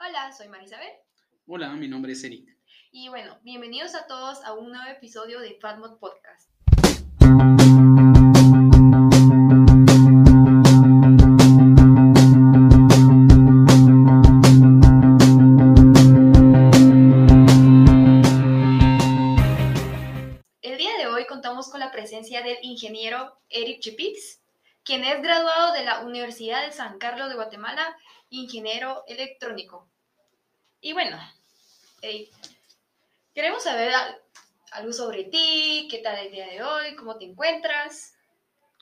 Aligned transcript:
Hola, 0.00 0.30
soy 0.32 0.46
Marisabel. 0.46 0.92
Hola, 1.48 1.70
mi 1.70 1.88
nombre 1.88 2.12
es 2.12 2.22
Eric. 2.22 2.56
Y 2.92 3.08
bueno, 3.08 3.36
bienvenidos 3.42 3.96
a 3.96 4.06
todos 4.06 4.44
a 4.44 4.52
un 4.52 4.70
nuevo 4.70 4.88
episodio 4.88 5.40
de 5.40 5.58
Fatmod 5.60 5.98
Podcast. 5.98 6.48
El 20.62 20.78
día 20.78 20.96
de 20.96 21.06
hoy 21.08 21.26
contamos 21.26 21.68
con 21.70 21.80
la 21.80 21.90
presencia 21.90 22.42
del 22.42 22.58
ingeniero 22.62 23.36
Eric 23.50 23.80
Chipix, 23.80 24.42
quien 24.84 25.02
es 25.02 25.20
graduado 25.20 25.72
de 25.72 25.84
la 25.84 26.00
Universidad 26.04 26.64
de 26.64 26.72
San 26.72 26.98
Carlos 26.98 27.28
de 27.28 27.34
Guatemala, 27.34 27.96
ingeniero 28.30 29.04
electrónico. 29.06 29.88
Y 30.80 30.92
bueno, 30.92 31.18
Eric, 32.02 32.30
queremos 33.34 33.62
saber 33.64 33.92
al- 33.94 34.18
algo 34.72 34.92
sobre 34.92 35.24
ti, 35.24 35.88
qué 35.90 35.98
tal 35.98 36.18
el 36.26 36.32
día 36.32 36.46
de 36.48 36.62
hoy, 36.62 36.94
cómo 36.96 37.16
te 37.16 37.24
encuentras 37.24 38.14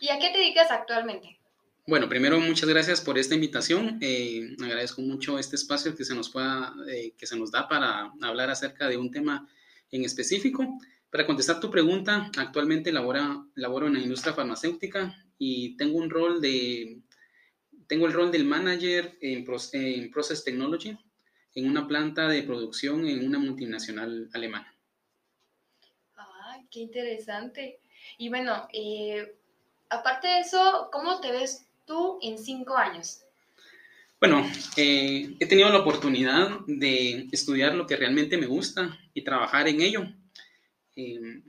y 0.00 0.08
a 0.08 0.18
qué 0.18 0.30
te 0.30 0.38
dedicas 0.38 0.70
actualmente. 0.70 1.38
Bueno, 1.86 2.08
primero 2.08 2.40
muchas 2.40 2.68
gracias 2.68 3.00
por 3.00 3.16
esta 3.16 3.36
invitación. 3.36 3.98
Eh, 4.02 4.56
agradezco 4.62 5.02
mucho 5.02 5.38
este 5.38 5.54
espacio 5.54 5.94
que 5.94 6.04
se 6.04 6.14
nos 6.16 6.32
eh, 6.88 7.12
que 7.16 7.26
se 7.26 7.36
nos 7.36 7.52
da 7.52 7.68
para 7.68 8.12
hablar 8.22 8.50
acerca 8.50 8.88
de 8.88 8.96
un 8.96 9.10
tema 9.12 9.48
en 9.92 10.04
específico. 10.04 10.66
Para 11.10 11.24
contestar 11.24 11.60
tu 11.60 11.70
pregunta, 11.70 12.28
actualmente 12.36 12.90
labora, 12.90 13.40
laboro 13.54 13.86
en 13.86 13.94
la 13.94 14.00
industria 14.00 14.34
farmacéutica 14.34 15.14
y 15.38 15.76
tengo 15.76 15.98
un 15.98 16.10
rol 16.10 16.40
de, 16.40 16.98
tengo 17.88 18.06
el 18.06 18.12
rol 18.12 18.30
del 18.30 18.44
manager 18.44 19.16
en, 19.20 19.44
Pro- 19.44 19.58
en 19.72 20.10
Process 20.10 20.44
Technology 20.44 20.96
en 21.54 21.68
una 21.68 21.86
planta 21.88 22.28
de 22.28 22.42
producción 22.42 23.06
en 23.06 23.26
una 23.26 23.38
multinacional 23.38 24.28
alemana. 24.32 24.74
Ah, 26.16 26.58
qué 26.70 26.80
interesante. 26.80 27.80
Y 28.18 28.28
bueno, 28.28 28.68
eh, 28.72 29.34
aparte 29.88 30.28
de 30.28 30.40
eso, 30.40 30.88
¿cómo 30.92 31.20
te 31.20 31.32
ves 31.32 31.66
tú 31.86 32.18
en 32.22 32.38
cinco 32.38 32.76
años? 32.76 33.22
Bueno, 34.20 34.46
eh, 34.76 35.34
he 35.38 35.46
tenido 35.46 35.68
la 35.68 35.80
oportunidad 35.80 36.60
de 36.66 37.28
estudiar 37.32 37.74
lo 37.74 37.86
que 37.86 37.96
realmente 37.96 38.38
me 38.38 38.46
gusta 38.46 38.98
y 39.14 39.22
trabajar 39.22 39.68
en 39.68 39.80
ello. 39.80 40.06
Eh, 40.96 41.42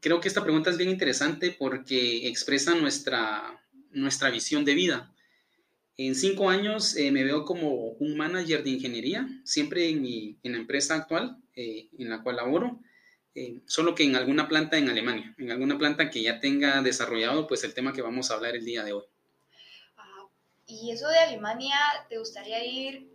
creo 0.00 0.20
que 0.20 0.28
esta 0.28 0.42
pregunta 0.42 0.70
es 0.70 0.76
bien 0.76 0.90
interesante 0.90 1.52
porque 1.58 2.28
expresa 2.28 2.74
nuestra, 2.74 3.62
nuestra 3.92 4.30
visión 4.30 4.64
de 4.64 4.74
vida. 4.74 5.11
En 6.06 6.16
cinco 6.16 6.50
años 6.50 6.96
eh, 6.96 7.12
me 7.12 7.22
veo 7.22 7.44
como 7.44 7.70
un 7.70 8.16
manager 8.16 8.64
de 8.64 8.70
ingeniería, 8.70 9.28
siempre 9.44 9.88
en, 9.88 10.02
mi, 10.02 10.36
en 10.42 10.52
la 10.52 10.58
empresa 10.58 10.96
actual 10.96 11.36
eh, 11.54 11.88
en 11.96 12.10
la 12.10 12.22
cual 12.24 12.36
laboro, 12.36 12.80
eh, 13.36 13.60
solo 13.66 13.94
que 13.94 14.02
en 14.02 14.16
alguna 14.16 14.48
planta 14.48 14.76
en 14.78 14.88
Alemania, 14.88 15.32
en 15.38 15.52
alguna 15.52 15.78
planta 15.78 16.10
que 16.10 16.22
ya 16.22 16.40
tenga 16.40 16.82
desarrollado 16.82 17.46
pues 17.46 17.62
el 17.62 17.72
tema 17.72 17.92
que 17.92 18.02
vamos 18.02 18.30
a 18.30 18.34
hablar 18.34 18.56
el 18.56 18.64
día 18.64 18.82
de 18.82 18.94
hoy. 18.94 19.04
Ah, 19.96 20.26
¿y 20.66 20.90
eso 20.90 21.08
de 21.08 21.18
Alemania, 21.18 21.76
te 22.08 22.18
gustaría 22.18 22.64
ir 22.64 23.08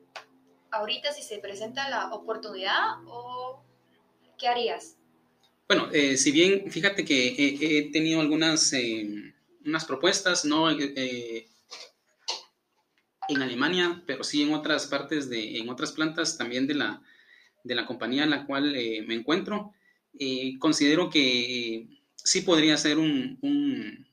ahorita 0.71 1.11
si 1.11 1.23
se 1.23 1.39
presenta 1.39 1.89
la 1.89 2.13
oportunidad 2.13 2.99
o 3.05 3.61
qué 4.37 4.47
harías? 4.47 4.95
Bueno, 5.67 5.89
eh, 5.91 6.15
si 6.15 6.31
bien 6.31 6.71
fíjate 6.71 7.03
que 7.03 7.27
he, 7.27 7.79
he 7.79 7.91
tenido 7.91 8.21
algunas 8.21 8.71
unas 9.65 9.83
propuestas, 9.83 10.45
no 10.45 10.71
eh, 10.71 11.49
en 13.29 13.41
Alemania, 13.41 14.03
pero 14.05 14.23
sí 14.23 14.41
en 14.43 14.53
otras 14.53 14.87
partes 14.87 15.29
de, 15.29 15.57
en 15.57 15.69
otras 15.69 15.91
plantas 15.91 16.37
también 16.37 16.67
de 16.67 16.75
la, 16.75 17.01
de 17.63 17.75
la 17.75 17.85
compañía 17.85 18.23
en 18.23 18.29
la 18.31 18.45
cual 18.45 18.75
eh, 18.75 19.03
me 19.07 19.15
encuentro, 19.15 19.73
eh, 20.19 20.57
considero 20.59 21.09
que 21.09 21.75
eh, 21.75 21.87
sí 22.15 22.41
podría 22.41 22.77
ser 22.77 22.97
un, 22.97 23.37
un- 23.41 24.07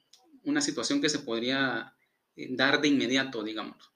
una 0.45 0.61
situación 0.61 1.01
que 1.01 1.09
se 1.09 1.21
podría 1.21 1.95
dar 2.37 2.81
de 2.81 2.89
inmediato, 2.89 3.43
digamos. 3.43 3.91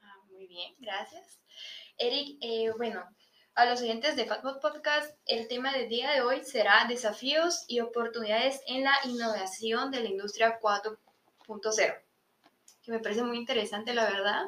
Ah, 0.00 0.14
muy 0.30 0.46
bien, 0.46 0.74
gracias. 0.78 1.40
Eric, 1.98 2.38
bueno, 2.78 3.04
a 3.54 3.64
los 3.66 3.82
oyentes 3.82 4.14
de 4.16 4.24
Fatbot 4.24 4.60
Podcast, 4.62 5.18
el 5.26 5.48
tema 5.48 5.72
del 5.72 5.88
día 5.88 6.10
de 6.12 6.20
hoy 6.22 6.40
será 6.44 6.86
desafíos 6.88 7.64
y 7.66 7.80
oportunidades 7.80 8.60
en 8.68 8.84
la 8.84 8.94
innovación 9.04 9.90
de 9.90 10.00
la 10.00 10.08
industria 10.08 10.58
4.0, 10.60 12.00
que 12.88 12.92
me 12.96 13.00
parece 13.00 13.22
muy 13.22 13.36
interesante, 13.36 13.92
la 13.94 14.04
verdad. 14.10 14.46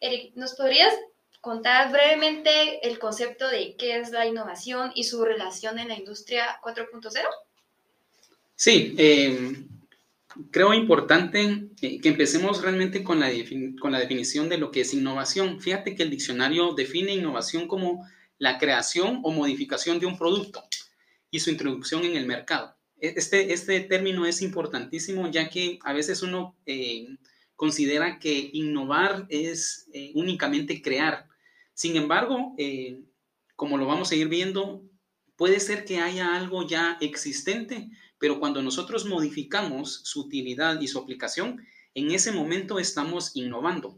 Eric, 0.00 0.34
¿nos 0.34 0.54
podrías 0.54 0.94
contar 1.42 1.92
brevemente 1.92 2.86
el 2.88 2.98
concepto 2.98 3.48
de 3.48 3.76
qué 3.76 3.98
es 3.98 4.10
la 4.10 4.26
innovación 4.26 4.92
y 4.94 5.04
su 5.04 5.24
relación 5.24 5.78
en 5.78 5.88
la 5.88 5.96
industria 5.96 6.58
4.0? 6.62 7.12
Sí, 8.54 8.94
eh, 8.96 9.64
creo 10.50 10.72
importante 10.72 11.68
eh, 11.82 12.00
que 12.00 12.08
empecemos 12.08 12.62
realmente 12.62 13.04
con 13.04 13.20
la, 13.20 13.30
con 13.78 13.92
la 13.92 14.00
definición 14.00 14.48
de 14.48 14.58
lo 14.58 14.70
que 14.70 14.80
es 14.80 14.94
innovación. 14.94 15.60
Fíjate 15.60 15.94
que 15.94 16.02
el 16.02 16.10
diccionario 16.10 16.72
define 16.72 17.12
innovación 17.14 17.68
como 17.68 18.08
la 18.38 18.58
creación 18.58 19.20
o 19.22 19.30
modificación 19.30 20.00
de 20.00 20.06
un 20.06 20.16
producto 20.18 20.64
y 21.30 21.40
su 21.40 21.50
introducción 21.50 22.04
en 22.04 22.16
el 22.16 22.26
mercado. 22.26 22.74
E- 22.98 23.14
Este, 23.16 23.52
este 23.52 23.80
término 23.80 24.24
es 24.26 24.40
importantísimo 24.40 25.30
ya 25.30 25.48
que 25.50 25.78
a 25.84 25.92
veces 25.92 26.22
uno 26.22 26.56
eh, 26.64 27.08
considera 27.56 28.18
que 28.18 28.50
innovar 28.52 29.26
es 29.28 29.88
eh, 29.92 30.12
únicamente 30.14 30.80
crear. 30.80 31.26
Sin 31.74 31.96
embargo, 31.96 32.54
eh, 32.58 33.00
como 33.56 33.76
lo 33.76 33.86
vamos 33.86 34.12
a 34.12 34.16
ir 34.16 34.28
viendo, 34.28 34.84
puede 35.36 35.60
ser 35.60 35.84
que 35.84 35.98
haya 35.98 36.36
algo 36.36 36.66
ya 36.66 36.96
existente 37.00 37.90
pero 38.18 38.40
cuando 38.40 38.62
nosotros 38.62 39.04
modificamos 39.04 40.00
su 40.04 40.22
utilidad 40.22 40.80
y 40.80 40.88
su 40.88 40.98
aplicación, 40.98 41.66
en 41.94 42.10
ese 42.10 42.32
momento 42.32 42.78
estamos 42.78 43.32
innovando. 43.34 43.96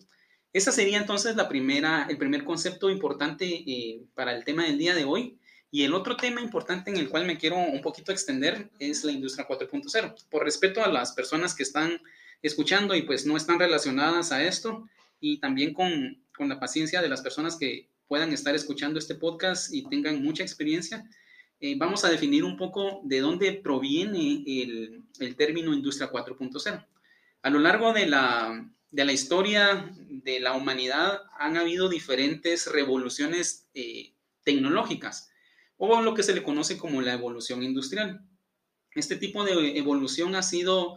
Esa 0.53 0.73
sería 0.73 0.99
entonces 0.99 1.37
la 1.37 1.49
primera, 1.49 2.07
el 2.09 2.19
primer 2.19 2.45
concepto 2.45 2.91
importante 2.91 3.47
eh, 3.47 4.03
para 4.15 4.35
el 4.35 4.45
tema 4.45 4.65
del 4.65 4.79
día 4.79 4.95
de 4.95 5.05
hoy. 5.05 5.39
Y 5.71 5.85
el 5.85 5.93
otro 5.93 6.17
tema 6.17 6.41
importante 6.41 6.91
en 6.91 6.97
el 6.97 7.11
cual 7.11 7.27
me 7.27 7.37
quiero 7.37 7.59
un 7.59 7.83
poquito 7.83 8.11
extender 8.11 8.71
es 8.79 9.05
la 9.05 9.13
industria 9.13 9.47
4.0. 9.47 10.15
Por 10.31 10.43
respeto 10.43 10.83
a 10.83 10.89
las 10.89 11.13
personas 11.13 11.55
que 11.55 11.63
están 11.63 12.01
escuchando 12.43 12.95
y 12.95 13.03
pues 13.03 13.27
no 13.27 13.37
están 13.37 13.59
relacionadas 13.59 14.33
a 14.33 14.45
esto 14.45 14.89
y 15.21 15.39
también 15.39 15.75
con, 15.75 16.23
con 16.37 16.49
la 16.49 16.61
paciencia 16.61 17.03
de 17.03 17.09
las 17.09 17.21
personas 17.21 17.57
que 17.57 17.89
puedan 18.07 18.33
estar 18.33 18.55
escuchando 18.55 18.99
este 18.99 19.15
podcast 19.15 19.73
y 19.73 19.89
tengan 19.89 20.23
mucha 20.23 20.43
experiencia, 20.43 21.09
eh, 21.61 21.77
vamos 21.77 22.05
a 22.05 22.11
definir 22.11 22.45
un 22.45 22.57
poco 22.57 23.01
de 23.05 23.21
dónde 23.21 23.53
proviene 23.53 24.45
el, 24.47 25.03
el 25.19 25.37
término 25.37 25.75
industria 25.75 26.11
4.0. 26.11 26.87
A 27.43 27.51
lo 27.51 27.59
largo 27.59 27.93
de 27.93 28.07
la, 28.07 28.71
de 28.91 29.05
la 29.05 29.13
historia 29.13 29.93
de 29.99 30.41
la 30.41 30.55
humanidad 30.55 31.23
han 31.39 31.57
habido 31.57 31.89
diferentes 31.89 32.71
revoluciones 32.71 33.69
eh, 33.75 34.15
tecnológicas 34.45 35.31
o 35.77 36.01
lo 36.01 36.15
que 36.15 36.23
se 36.23 36.35
le 36.35 36.43
conoce 36.43 36.79
como 36.79 37.03
la 37.03 37.13
evolución 37.13 37.63
industrial. 37.63 38.21
Este 38.95 39.17
tipo 39.17 39.45
de 39.45 39.79
evolución 39.79 40.35
ha 40.35 40.43
sido 40.43 40.97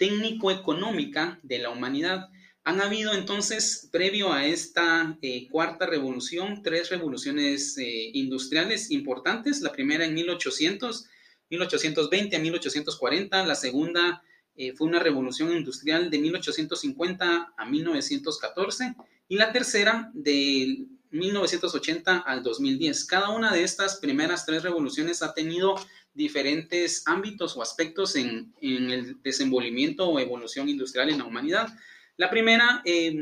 técnico-económica 0.00 1.38
de 1.42 1.58
la 1.58 1.68
humanidad. 1.68 2.30
Han 2.64 2.80
habido 2.80 3.12
entonces, 3.12 3.90
previo 3.92 4.32
a 4.32 4.46
esta 4.46 5.18
eh, 5.20 5.46
cuarta 5.50 5.84
revolución, 5.84 6.62
tres 6.62 6.88
revoluciones 6.88 7.76
eh, 7.76 8.10
industriales 8.14 8.90
importantes. 8.90 9.60
La 9.60 9.72
primera 9.72 10.06
en 10.06 10.14
1800, 10.14 11.06
1820 11.50 12.34
a 12.34 12.38
1840. 12.38 13.46
La 13.46 13.54
segunda 13.54 14.22
eh, 14.56 14.72
fue 14.72 14.88
una 14.88 15.00
revolución 15.00 15.52
industrial 15.52 16.10
de 16.10 16.18
1850 16.18 17.52
a 17.54 17.66
1914. 17.66 18.94
Y 19.28 19.36
la 19.36 19.52
tercera 19.52 20.10
de 20.14 20.86
1980 21.10 22.18
al 22.18 22.42
2010. 22.42 23.04
Cada 23.04 23.30
una 23.30 23.52
de 23.52 23.62
estas 23.62 23.96
primeras 23.96 24.46
tres 24.46 24.62
revoluciones 24.62 25.22
ha 25.22 25.34
tenido 25.34 25.76
diferentes 26.14 27.02
ámbitos 27.06 27.56
o 27.56 27.62
aspectos 27.62 28.16
en, 28.16 28.52
el 28.60 29.20
desenvolvimiento 29.22 30.08
o 30.08 30.18
evolución 30.18 30.68
industrial 30.68 31.10
en 31.10 31.18
la 31.18 31.24
humanidad. 31.24 31.68
La 32.16 32.30
primera 32.30 32.82
eh, 32.84 33.14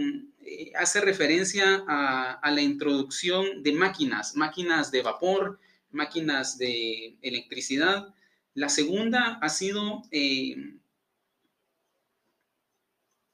eh, 0.44 0.72
hace 0.76 1.00
referencia 1.00 1.84
a, 1.86 2.50
la 2.50 2.60
introducción 2.60 3.62
de 3.62 3.72
máquinas, 3.72 4.34
máquinas 4.34 4.90
de 4.90 5.02
vapor, 5.02 5.58
máquinas 5.90 6.58
de 6.58 7.16
electricidad. 7.22 8.14
La 8.54 8.68
segunda 8.68 9.38
ha 9.40 9.48
sido 9.48 10.02
eh, 10.10 10.56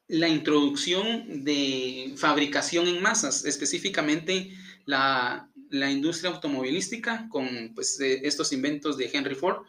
la 0.08 0.28
introducción 0.28 1.44
de 1.44 2.14
fabricación 2.16 2.88
en 2.88 3.02
masas, 3.02 3.44
específicamente 3.44 4.50
la, 4.84 5.48
la 5.70 5.90
industria 5.90 6.30
automovilística 6.30 7.28
con 7.30 7.72
pues, 7.74 7.98
estos 8.00 8.52
inventos 8.52 8.96
de 8.96 9.10
Henry 9.12 9.34
Ford. 9.34 9.64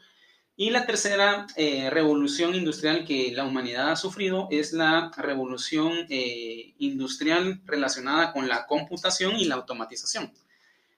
Y 0.58 0.70
la 0.70 0.86
tercera 0.86 1.48
eh, 1.58 1.90
revolución 1.90 2.56
industrial 2.56 3.04
que 3.06 3.32
la 3.34 3.44
humanidad 3.44 3.92
ha 3.92 3.96
sufrido 3.98 4.48
es 4.52 4.72
la 4.72 5.12
revolución 5.18 6.06
eh, 6.10 6.74
industrial 6.78 7.62
relacionada 7.66 8.32
con 8.32 8.48
la 8.48 8.66
computación 8.66 9.36
y 9.36 9.46
la 9.46 9.56
automatización. 9.56 10.32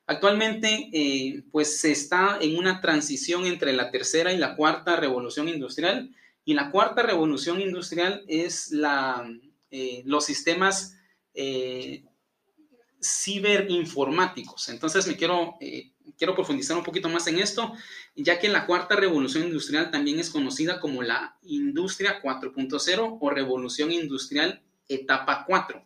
Actualmente, 0.06 0.89
eh, 0.94 1.44
pues 1.51 1.80
se 1.80 1.92
está 1.92 2.38
en 2.39 2.56
una 2.56 2.81
transición 2.81 3.45
entre 3.45 3.74
la 3.74 3.89
tercera 3.89 4.31
y 4.31 4.38
la 4.38 4.56
cuarta 4.56 4.95
revolución 4.95 5.50
industrial. 5.50 6.12
Y 6.47 6.53
la 6.53 6.71
cuarta 6.71 7.03
revolución 7.03 7.59
industrial 7.59 8.23
es 8.27 8.71
la, 8.71 9.29
los 10.05 10.25
sistemas 10.25 10.95
ciberinformáticos. 13.01 14.69
Entonces, 14.69 15.07
me 15.07 15.17
quiero 15.17 15.57
quiero 16.17 16.35
profundizar 16.35 16.77
un 16.77 16.83
poquito 16.83 17.09
más 17.09 17.27
en 17.27 17.39
esto, 17.39 17.73
ya 18.15 18.39
que 18.39 18.49
la 18.49 18.65
cuarta 18.65 18.95
revolución 18.95 19.44
industrial 19.44 19.91
también 19.91 20.19
es 20.19 20.29
conocida 20.29 20.79
como 20.79 21.03
la 21.03 21.38
industria 21.44 22.21
4.0 22.21 23.17
o 23.19 23.29
revolución 23.29 23.91
industrial 23.91 24.61
etapa 24.88 25.43
4. 25.45 25.83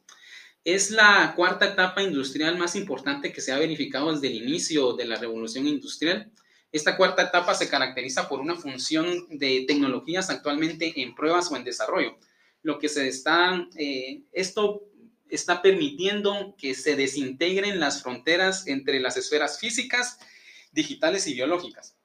Es 0.63 0.91
la 0.91 1.33
cuarta 1.35 1.65
etapa 1.65 2.03
industrial 2.03 2.57
más 2.57 2.75
importante 2.75 3.33
que 3.33 3.41
se 3.41 3.51
ha 3.51 3.57
verificado 3.57 4.13
desde 4.13 4.27
el 4.27 4.43
inicio 4.43 4.93
de 4.93 5.05
la 5.05 5.17
revolución 5.17 5.67
industrial. 5.67 6.31
Esta 6.71 6.95
cuarta 6.95 7.23
etapa 7.23 7.53
se 7.53 7.69
caracteriza 7.69 8.29
por 8.29 8.39
una 8.39 8.56
función 8.56 9.27
de 9.29 9.65
tecnologías 9.68 10.29
actualmente 10.29 11.01
en 11.01 11.13
pruebas 11.15 11.51
o 11.51 11.57
en 11.57 11.65
desarrollo. 11.65 12.18
Lo 12.63 12.79
que 12.79 12.88
se 12.88 13.07
está, 13.07 13.68
eh, 13.75 14.21
esto 14.31 14.83
está 15.29 15.62
permitiendo 15.62 16.56
que 16.57 16.73
se 16.73 16.95
desintegren 16.95 17.79
las 17.79 18.01
fronteras 18.01 18.68
entre 18.68 19.00
las 19.00 19.18
esferas 19.18 19.59
físicas, 19.59 20.19
digitales 20.71 21.27
y 21.27 21.33
biológicas. 21.33 21.95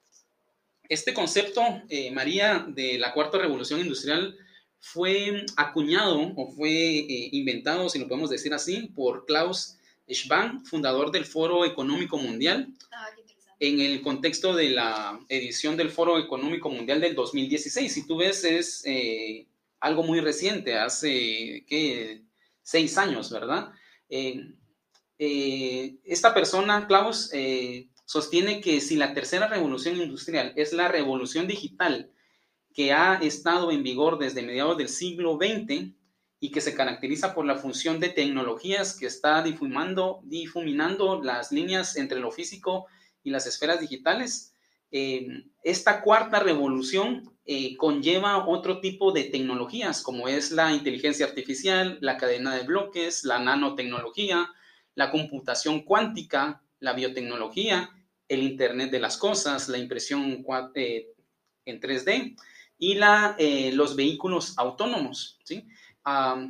Este 0.89 1.15
concepto, 1.15 1.62
eh, 1.89 2.11
María, 2.11 2.65
de 2.69 2.99
la 2.99 3.12
cuarta 3.12 3.39
revolución 3.39 3.81
industrial 3.81 4.37
fue 4.81 5.45
acuñado 5.57 6.33
o 6.37 6.53
fue 6.53 6.71
eh, 6.71 7.29
inventado, 7.33 7.89
si 7.89 7.99
lo 7.99 8.09
podemos 8.09 8.31
decir 8.31 8.55
así, 8.55 8.89
por 8.95 9.27
Klaus 9.27 9.77
Schwab, 10.09 10.65
fundador 10.65 11.11
del 11.11 11.25
Foro 11.25 11.65
Económico 11.65 12.19
Mundial, 12.19 12.69
ah, 12.93 13.09
en 13.58 13.81
el 13.81 14.03
contexto 14.03 14.55
de 14.55 14.70
la 14.70 15.19
edición 15.29 15.76
del 15.76 15.91
Foro 15.91 16.19
Económico 16.19 16.69
Mundial 16.69 17.00
del 17.00 17.14
2016. 17.14 17.93
Si 17.93 18.06
tú 18.06 18.19
ves, 18.19 18.44
es 18.44 18.82
eh, 18.85 19.47
algo 19.81 20.03
muy 20.03 20.20
reciente, 20.20 20.76
hace, 20.76 21.64
¿qué? 21.67 22.23
seis 22.62 22.99
años, 22.99 23.31
¿verdad? 23.31 23.73
Eh, 24.08 24.53
eh, 25.19 25.97
esta 26.05 26.35
persona, 26.35 26.87
Klaus, 26.87 27.31
sostiene 28.05 28.61
que 28.61 28.81
si 28.81 28.97
la 28.97 29.14
tercera 29.14 29.49
revolución 29.49 29.97
industrial 29.97 30.52
es 30.56 30.73
la 30.73 30.88
revolución 30.88 31.47
digital 31.47 32.11
que 32.75 32.93
ha 32.93 33.14
estado 33.14 33.70
en 33.70 33.82
vigor 33.82 34.19
desde 34.19 34.43
mediados 34.43 34.76
del 34.76 34.88
siglo 34.88 35.38
XX 35.41 35.93
y 36.38 36.50
que 36.50 36.61
se 36.61 36.75
caracteriza 36.75 37.35
por 37.35 37.47
la 37.47 37.56
función 37.56 38.00
de 38.00 38.11
tecnologías 38.11 38.94
que 38.94 39.06
está 39.06 39.43
difumando, 39.43 40.20
difuminando 40.25 41.23
las 41.23 41.52
líneas 41.52 41.97
entre 41.97 42.20
lo 42.20 42.31
físico 42.31 42.87
y 43.26 43.31
las 43.31 43.46
esferas 43.46 43.81
digitales, 43.81 44.55
esta 45.62 46.00
cuarta 46.00 46.38
revolución 46.38 47.37
eh, 47.44 47.76
conlleva 47.76 48.46
otro 48.46 48.81
tipo 48.81 49.12
de 49.12 49.25
tecnologías, 49.25 50.02
como 50.02 50.26
es 50.26 50.52
la 50.52 50.73
inteligencia 50.73 51.26
artificial, 51.26 51.99
la 52.00 52.17
cadena 52.17 52.55
de 52.55 52.64
bloques, 52.64 53.25
la 53.25 53.38
nanotecnología, 53.38 54.49
la 54.94 55.11
computación 55.11 55.82
cuántica, 55.82 56.62
la 56.81 56.93
biotecnología, 56.93 57.90
el 58.28 58.43
Internet 58.43 58.90
de 58.90 59.00
las 59.00 59.17
Cosas, 59.17 59.69
la 59.69 59.78
impresión 59.78 60.44
eh, 60.75 61.08
en 61.64 61.81
3D 61.81 62.37
y 62.78 62.94
la, 62.94 63.37
eh, 63.38 63.73
los 63.73 63.94
vehículos 63.94 64.58
autónomos. 64.58 65.38
¿sí? 65.44 65.67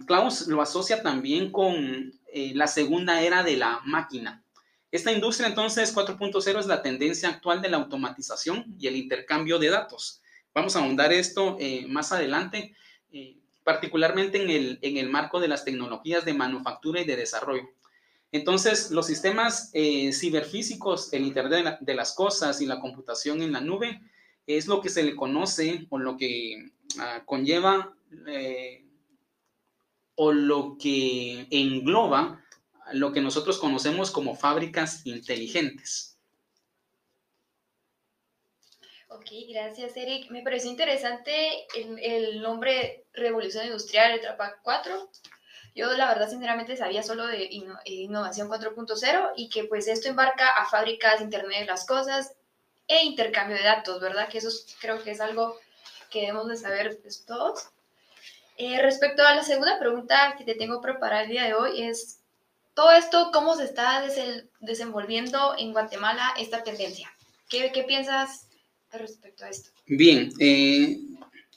Klaus 0.07 0.47
lo 0.47 0.61
asocia 0.61 1.03
también 1.03 1.51
con 1.51 2.13
la 2.33 2.67
segunda 2.67 3.23
era 3.23 3.43
de 3.43 3.57
la 3.57 3.81
máquina. 3.87 4.45
Esta 4.91 5.13
industria 5.13 5.49
entonces 5.49 5.95
4.0 5.95 6.59
es 6.59 6.67
la 6.67 6.83
tendencia 6.83 7.29
actual 7.29 7.61
de 7.61 7.69
la 7.69 7.79
automatización 7.79 8.77
y 8.79 8.87
el 8.87 8.97
intercambio 8.97 9.59
de 9.59 9.71
datos 9.71 10.23
Vamos 10.57 10.75
a 10.75 10.79
ahondar 10.79 11.13
esto 11.13 11.59
eh, 11.61 11.85
más 11.87 12.13
adelante, 12.13 12.75
eh, 13.13 13.37
particularmente 13.63 14.43
en 14.43 14.49
el, 14.49 14.79
en 14.81 14.97
el, 14.97 15.11
marco 15.11 15.39
de 15.39 15.49
las 15.49 15.67
tecnologías 15.67 16.25
de 16.25 16.33
manufactura 16.33 17.03
y 17.03 17.05
de 17.05 17.15
desarrollo. 17.15 17.69
Entonces, 18.33 18.91
los 18.91 19.07
sistemas 19.07 19.71
eh, 19.75 20.15
ciberfísicos, 20.15 21.13
el 21.13 21.27
Internet 21.27 21.77
de, 21.83 21.95
las 21.95 22.15
Cosas 22.15 22.63
y 22.63 22.67
la 22.67 22.81
computación 22.81 23.43
en 23.43 23.53
la 23.53 23.61
nube 23.61 24.01
es 24.47 24.67
lo 24.67 24.81
que 24.81 24.89
se 24.89 25.03
le 25.03 25.15
conoce 25.15 25.87
o 25.91 25.99
lo 25.99 26.17
que 26.17 26.71
ah, 27.01 27.23
conlleva 27.27 27.95
o 30.15 30.33
lo 30.33 30.79
que 30.81 31.49
engloba 31.51 32.46
lo 32.93 33.13
que 33.13 33.21
nosotros 33.21 33.59
conocemos 33.59 34.11
como 34.11 34.35
fábricas 34.35 35.05
inteligentes. 35.05 36.17
Ok, 39.09 39.31
gracias 39.49 39.97
Eric. 39.97 40.31
Me 40.31 40.43
pareció 40.43 40.71
interesante 40.71 41.67
el, 41.75 42.43
nombre 42.43 43.05
Revolución 43.13 43.65
Industrial, 43.65 44.13
etapa 44.13 44.57
4. 44.63 45.11
Yo 45.75 45.93
la 45.95 46.09
verdad 46.09 46.29
sinceramente 46.29 46.77
sabía 46.77 47.03
solo 47.03 47.27
de 47.27 47.45
eh, 47.45 47.65
innovación 47.85 48.49
4.0 48.49 49.33
y 49.37 49.49
que 49.49 49.65
pues 49.65 49.89
esto 49.89 50.09
embarca 50.09 50.49
a 50.49 50.67
fábricas, 50.67 51.21
Internet 51.21 51.61
de 51.61 51.67
las 51.67 51.87
Cosas 51.87 52.35
e 52.89 53.05
intercambio 53.05 53.57
de 53.57 53.65
datos, 53.65 54.01
¿verdad? 54.01 54.29
Que 54.29 54.39
eso 54.39 54.51
creo 54.81 55.03
que 55.03 55.11
es 55.11 55.21
algo 55.21 55.59
que 56.11 56.21
debemos 56.21 56.49
de 56.49 56.57
saber 56.57 56.99
pues, 57.03 57.25
todos. 57.25 57.69
Eh, 58.59 58.81
respecto 58.81 59.23
a 59.23 59.35
la 59.35 59.43
segunda 59.43 59.79
pregunta 59.79 60.35
que 60.39 60.45
te 60.45 60.55
tengo 60.55 60.81
preparada 60.81 61.25
el 61.25 61.31
día 61.31 61.45
de 61.45 61.55
hoy 61.55 61.83
es, 61.83 62.16
todo 62.77 62.93
esto, 62.93 63.31
¿cómo 63.33 63.57
se 63.57 63.65
está 63.65 64.05
desenvolviendo 64.61 65.55
en 65.59 65.73
Guatemala 65.73 66.35
esta 66.39 66.63
tendencia? 66.63 67.11
¿Qué, 67.49 67.71
qué 67.73 67.85
piensas 67.85 68.49
respecto 68.93 69.47
a 69.47 69.49
esto? 69.49 69.71
Bien, 69.87 70.31
eh, 70.39 70.99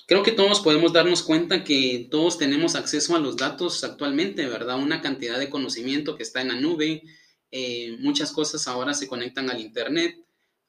creo 0.08 0.24
que 0.24 0.32
todos 0.32 0.62
podemos 0.62 0.94
darnos 0.94 1.22
cuenta 1.22 1.66
que 1.66 2.08
todos 2.10 2.38
tenemos 2.38 2.76
acceso 2.76 3.18
a 3.18 3.20
los 3.20 3.36
datos 3.36 3.84
actualmente, 3.84 4.48
¿verdad? 4.48 4.80
Una 4.80 5.02
cantidad 5.02 5.38
de 5.38 5.50
conocimiento 5.50 6.16
que 6.16 6.24
está 6.24 6.40
en 6.40 6.48
la 6.48 6.56
nube, 6.56 7.04
eh, 7.52 7.98
muchas 8.00 8.32
cosas 8.32 8.66
ahora 8.70 8.94
se 8.94 9.10
conectan 9.10 9.50
al 9.50 9.60
Internet, 9.60 10.18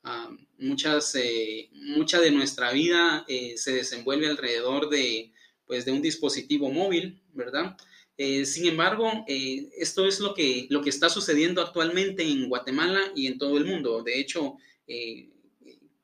ah, 0.03 0.31
muchas, 0.59 1.15
eh, 1.15 1.71
mucha 1.75 2.19
de 2.19 2.33
nuestra 2.33 2.73
vida 2.73 3.25
se 3.55 3.73
desenvuelve 3.73 4.27
alrededor 4.27 4.91
de, 4.91 5.33
pues, 5.65 5.85
de 5.85 5.93
un 5.93 6.03
dispositivo 6.03 6.73
móvil, 6.73 7.23
¿verdad? 7.35 7.77
Sin 8.45 8.67
embargo, 8.67 9.25
esto 9.27 10.07
es 10.07 10.21
lo 10.21 10.35
que, 10.35 10.67
lo 10.69 10.83
que 10.83 10.91
está 10.91 11.09
sucediendo 11.09 11.63
actualmente 11.63 12.23
en 12.23 12.49
Guatemala 12.49 13.01
y 13.15 13.27
en 13.27 13.39
todo 13.39 13.57
el 13.57 13.65
mundo. 13.65 14.03
De 14.03 14.21
hecho, 14.21 14.57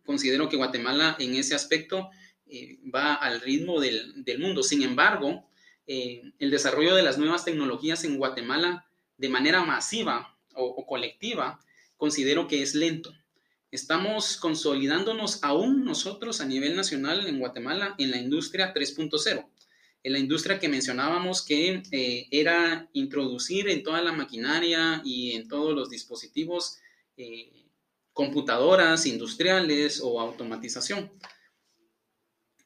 considero 0.06 0.48
que 0.48 0.56
Guatemala 0.56 1.16
en 1.18 1.34
ese 1.34 1.54
aspecto 1.54 2.08
eh, 2.48 2.78
va 2.94 3.14
al 3.14 3.40
ritmo 3.40 3.80
del, 3.80 4.24
mundo. 4.38 4.62
Sin 4.62 4.82
embargo, 4.82 5.48
eh, 5.86 6.22
el 6.38 6.50
desarrollo 6.50 6.94
de 6.94 7.02
las 7.02 7.18
nuevas 7.18 7.44
tecnologías 7.44 8.04
en 8.04 8.16
Guatemala 8.16 8.86
de 9.18 9.28
manera 9.28 9.64
masiva 9.64 10.38
o, 10.54 10.86
colectiva, 10.86 11.60
considero 11.96 12.46
que 12.46 12.62
es 12.62 12.74
lento. 12.74 13.12
Estamos 13.70 14.36
consolidándonos 14.36 15.42
aún 15.42 15.84
nosotros 15.84 16.40
a 16.40 16.46
nivel 16.46 16.76
nacional 16.76 17.26
en 17.26 17.40
Guatemala 17.40 17.94
en 17.98 18.10
la 18.10 18.18
industria 18.18 18.72
3.0, 18.72 19.46
en 20.06 20.12
la 20.12 20.20
industria 20.20 20.60
que 20.60 20.68
mencionábamos 20.68 21.44
que 21.44 21.82
eh, 21.90 22.28
era 22.30 22.88
introducir 22.92 23.68
en 23.68 23.82
toda 23.82 24.00
la 24.00 24.12
maquinaria 24.12 25.02
y 25.04 25.32
en 25.32 25.48
todos 25.48 25.74
los 25.74 25.90
dispositivos 25.90 26.78
computadoras 28.12 29.04
industriales 29.04 30.00
o 30.00 30.20
automatización. 30.20 31.10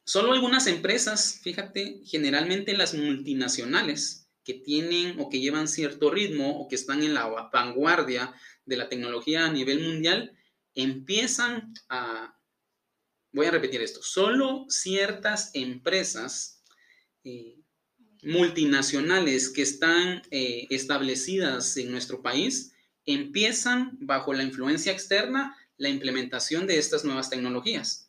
Solo 0.03 0.33
algunas 0.33 0.67
empresas, 0.67 1.39
fíjate, 1.41 2.01
generalmente 2.05 2.77
las 2.77 2.93
multinacionales 2.93 4.29
que 4.43 4.53
tienen 4.53 5.19
o 5.19 5.27
que 5.27 5.39
llevan 5.39 5.67
cierto 5.67 6.11
ritmo 6.11 6.59
o 6.59 6.67
que 6.67 6.75
están 6.75 7.01
en 7.01 7.15
la 7.15 7.25
vanguardia 7.51 8.35
de 8.65 8.77
la 8.77 8.87
tecnología 8.87 9.47
a 9.47 9.51
nivel 9.51 9.79
mundial, 9.81 10.37
empiezan 10.75 11.73
a, 11.89 12.37
voy 13.31 13.47
a 13.47 13.51
repetir 13.51 13.81
esto, 13.81 14.03
solo 14.03 14.67
ciertas 14.69 15.49
empresas 15.55 16.60
eh, 17.23 17.57
multinacionales 18.23 19.49
que 19.49 19.61
están 19.63 20.21
eh, 20.31 20.67
establecidas 20.69 21.75
en 21.77 21.91
nuestro 21.91 22.21
país 22.21 22.73
empiezan 23.05 23.97
bajo 23.99 24.33
la 24.33 24.43
influencia 24.43 24.91
externa 24.91 25.55
la 25.77 25.89
implementación 25.89 26.67
de 26.67 26.77
estas 26.77 27.03
nuevas 27.03 27.31
tecnologías. 27.31 28.07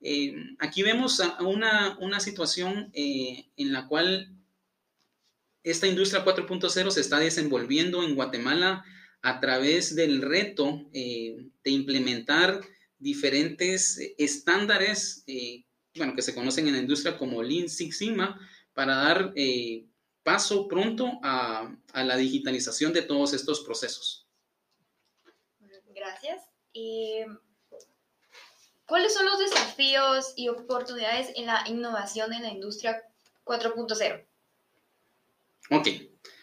Eh, 0.00 0.34
aquí 0.58 0.82
vemos 0.82 1.20
una, 1.40 1.98
una 2.00 2.18
situación 2.18 2.90
en 2.94 3.72
la 3.72 3.86
cual 3.88 4.34
esta 5.62 5.86
industria 5.86 6.24
4.0 6.24 6.90
se 6.90 7.00
está 7.00 7.18
desenvolviendo 7.18 8.02
en 8.02 8.14
Guatemala 8.14 8.84
a 9.20 9.40
través 9.40 9.94
del 9.94 10.22
reto 10.22 10.88
de 10.92 11.70
implementar 11.70 12.62
diferentes 12.98 14.00
estándares, 14.16 15.24
bueno, 15.94 16.14
que 16.14 16.22
se 16.22 16.34
conocen 16.34 16.66
en 16.68 16.74
la 16.74 16.80
industria 16.80 17.18
como 17.18 17.42
Lean 17.42 17.68
Six 17.68 17.98
Sigma, 17.98 18.40
para 18.72 18.96
dar 18.96 19.34
paso 20.22 20.68
pronto 20.68 21.20
a, 21.22 21.74
a, 21.92 22.04
la 22.04 22.16
digitalización 22.16 22.92
de 22.92 23.02
todos 23.02 23.34
estos 23.34 23.60
procesos. 23.60 24.26
Gracias. 25.94 26.42
¿Cuáles 28.86 29.14
son 29.14 29.26
los 29.26 29.38
desafíos 29.38 30.32
y 30.36 30.48
oportunidades 30.48 31.28
en 31.36 31.46
la 31.46 31.64
innovación 31.66 32.32
en 32.32 32.42
la 32.42 32.50
industria 32.50 33.02
4.0? 33.44 34.26
Ok, 35.70 35.88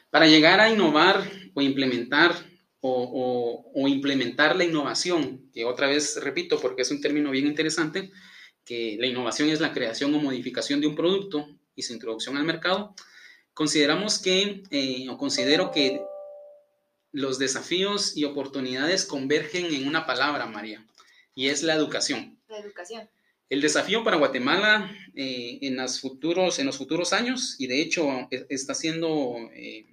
para 0.10 0.27
llegar 0.27 0.60
a 0.60 0.70
innovar 0.70 1.29
o 1.53 1.62
implementar 1.62 2.34
o, 2.82 3.72
o, 3.75 3.88
implementar 3.88 4.56
la 4.56 4.63
innovación, 4.63 5.51
que 5.51 5.65
otra 5.65 5.88
vez 5.88 6.20
repito 6.24 6.60
porque 6.60 6.84
es 6.84 6.91
un 6.91 7.01
término 7.01 7.29
bien 7.29 7.46
interesante, 7.46 8.12
que 8.69 8.97
la 8.99 9.07
innovación 9.07 9.49
es 9.49 9.59
la 9.59 9.73
creación 9.73 10.13
o 10.13 10.19
modificación 10.19 10.79
de 10.79 10.85
un 10.85 10.93
producto 10.93 11.49
y 11.75 11.81
su 11.81 11.91
introducción 11.91 12.38
al 12.38 12.43
mercado, 12.43 12.93
consideramos 13.55 14.19
que, 14.19 14.61
eh, 14.69 15.07
o 15.09 15.17
considero 15.17 15.71
que 15.71 16.03
los 17.11 17.39
desafíos 17.39 18.15
y 18.15 18.25
oportunidades 18.25 19.05
convergen 19.05 19.73
en 19.73 19.88
una 19.88 20.05
palabra, 20.05 20.45
María, 20.45 20.85
y 21.33 21.47
es 21.47 21.63
la 21.63 21.73
educación. 21.73 22.38
La 22.47 22.59
educación. 22.59 23.09
El 23.49 23.61
desafío 23.61 24.03
para 24.03 24.17
Guatemala 24.17 24.95
eh, 25.15 25.57
en, 25.63 25.75
los 25.75 25.99
futuros, 25.99 26.59
en 26.59 26.67
los 26.67 26.77
futuros 26.77 27.11
años, 27.11 27.55
y 27.57 27.65
de 27.65 27.81
hecho 27.81 28.07
e, 28.29 28.45
está 28.49 28.75
siendo, 28.75 29.49
eh, 29.51 29.88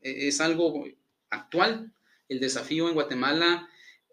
e, 0.00 0.28
es 0.28 0.40
algo 0.40 0.86
actual, 1.28 1.92
el 2.30 2.40
desafío 2.40 2.88
en 2.88 2.94
Guatemala 2.94 3.68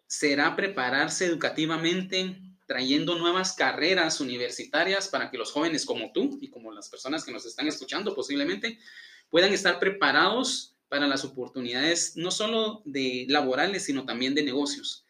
será 0.08 0.58
prepararse 0.58 1.26
educativamente, 1.26 2.42
trayendo 2.70 3.18
nuevas 3.18 3.54
carreras 3.54 4.22
universitarias 4.22 5.08
para 5.08 5.32
que 5.32 5.40
los 5.40 5.52
jóvenes 5.52 5.88
como 5.88 6.12
tú 6.12 6.38
y 6.40 6.52
como 6.52 6.72
las 6.72 6.88
personas 6.88 7.26
que 7.26 7.32
nos 7.32 7.48
están 7.48 7.68
escuchando 7.68 8.14
posiblemente 8.14 8.78
puedan 9.32 9.52
estar 9.54 9.80
preparados 9.80 10.76
para 10.88 11.08
las 11.08 11.26
oportunidades 11.26 12.16
no 12.16 12.30
solo 12.30 12.84
de 12.86 13.26
laborales, 13.28 13.86
sino 13.86 14.06
también 14.06 14.36
de 14.36 14.44
negocios. 14.44 15.08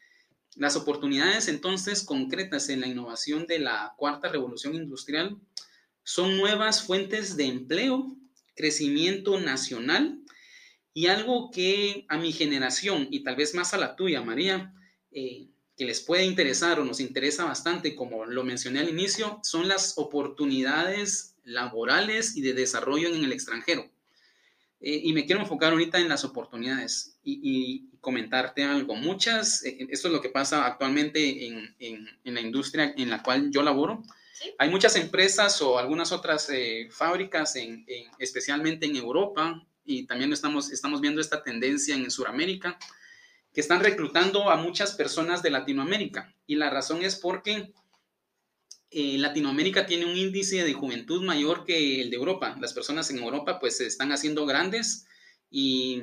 Las 0.56 0.78
oportunidades 0.78 1.50
entonces 1.50 2.02
concretas 2.04 2.70
en 2.70 2.80
la 2.80 2.88
innovación 2.88 3.46
de 3.46 3.60
la 3.60 3.94
cuarta 3.98 4.30
revolución 4.30 4.74
industrial 4.76 5.38
son 6.04 6.38
nuevas 6.38 6.84
fuentes 6.84 7.36
de 7.36 7.48
empleo, 7.48 8.16
crecimiento 8.56 9.38
nacional 9.38 10.24
y 10.94 11.08
algo 11.08 11.52
que 11.52 12.06
a 12.08 12.18
mi 12.18 12.32
generación 12.32 13.10
y 13.12 13.26
tal 13.26 13.36
vez 13.36 13.54
más 13.54 13.74
a 13.74 13.78
la 13.78 13.98
tuya, 13.98 14.22
María, 14.22 14.74
eh, 15.12 15.50
que 15.80 15.86
les 15.86 16.02
puede 16.02 16.26
interesar 16.26 16.78
o 16.82 16.84
nos 16.84 17.00
interesa 17.00 17.46
bastante, 17.46 17.96
como 17.96 18.26
lo 18.26 18.44
mencioné 18.44 18.82
al 18.82 18.90
inicio, 18.90 19.40
son 19.44 19.70
las 19.70 19.98
oportunidades 19.98 21.38
laborales 21.46 22.36
y 22.36 22.42
de 22.42 22.54
desarrollo 22.54 23.08
en 23.08 23.24
el 23.24 23.32
extranjero. 23.32 23.90
Eh, 24.82 25.00
y 25.06 25.14
me 25.14 25.26
quiero 25.26 25.40
enfocar 25.40 25.72
ahorita 25.72 25.98
en 25.98 26.10
las 26.10 26.26
oportunidades 26.26 27.18
y, 27.24 27.86
comentarte 28.02 28.64
algo. 28.64 28.96
Muchas, 28.96 29.64
eh, 29.64 29.88
esto 29.90 30.10
es 30.10 30.14
lo 30.14 30.22
que 30.22 30.30
pasa 30.30 30.66
actualmente 30.66 31.48
en, 31.48 31.76
en, 31.80 32.34
la 32.34 32.42
industria 32.42 32.94
en 32.98 33.10
la 33.10 33.24
cual 33.24 33.50
yo 33.50 33.62
laboro. 33.62 34.04
Hay 34.58 34.70
muchas 34.70 34.98
empresas 34.98 35.62
o 35.62 35.80
algunas 35.80 36.12
otras 36.12 36.50
eh, 36.50 36.90
fábricas, 36.92 37.56
en, 37.56 37.86
especialmente 38.20 38.86
en 38.86 38.98
Europa, 38.98 39.66
y 39.86 40.06
también 40.08 40.34
estamos, 40.34 40.72
estamos 40.72 41.00
viendo 41.00 41.22
esta 41.22 41.42
tendencia 41.42 41.96
en 41.96 42.12
Sudamérica, 42.12 42.78
están 43.60 43.82
reclutando 43.82 44.50
a 44.50 44.58
muchas 44.58 44.94
personas 44.94 45.42
de 45.42 45.52
Latinoamérica. 45.52 46.34
Y 46.48 46.56
la 46.56 46.70
razón 46.70 47.04
es 47.04 47.16
porque 47.16 47.74
eh, 48.92 49.18
Latinoamérica 49.18 49.86
tiene 49.86 50.06
un 50.06 50.18
índice 50.18 50.64
de 50.64 50.74
juventud 50.74 51.24
mayor 51.24 51.66
que 51.66 52.02
el 52.02 52.10
de 52.10 52.16
Europa. 52.16 52.56
Las 52.60 52.74
personas 52.74 53.10
en 53.12 53.20
Europa 53.20 53.60
pues 53.60 53.78
se 53.78 53.86
están 53.86 54.12
haciendo 54.12 54.46
grandes 54.46 55.06
y, 55.50 56.02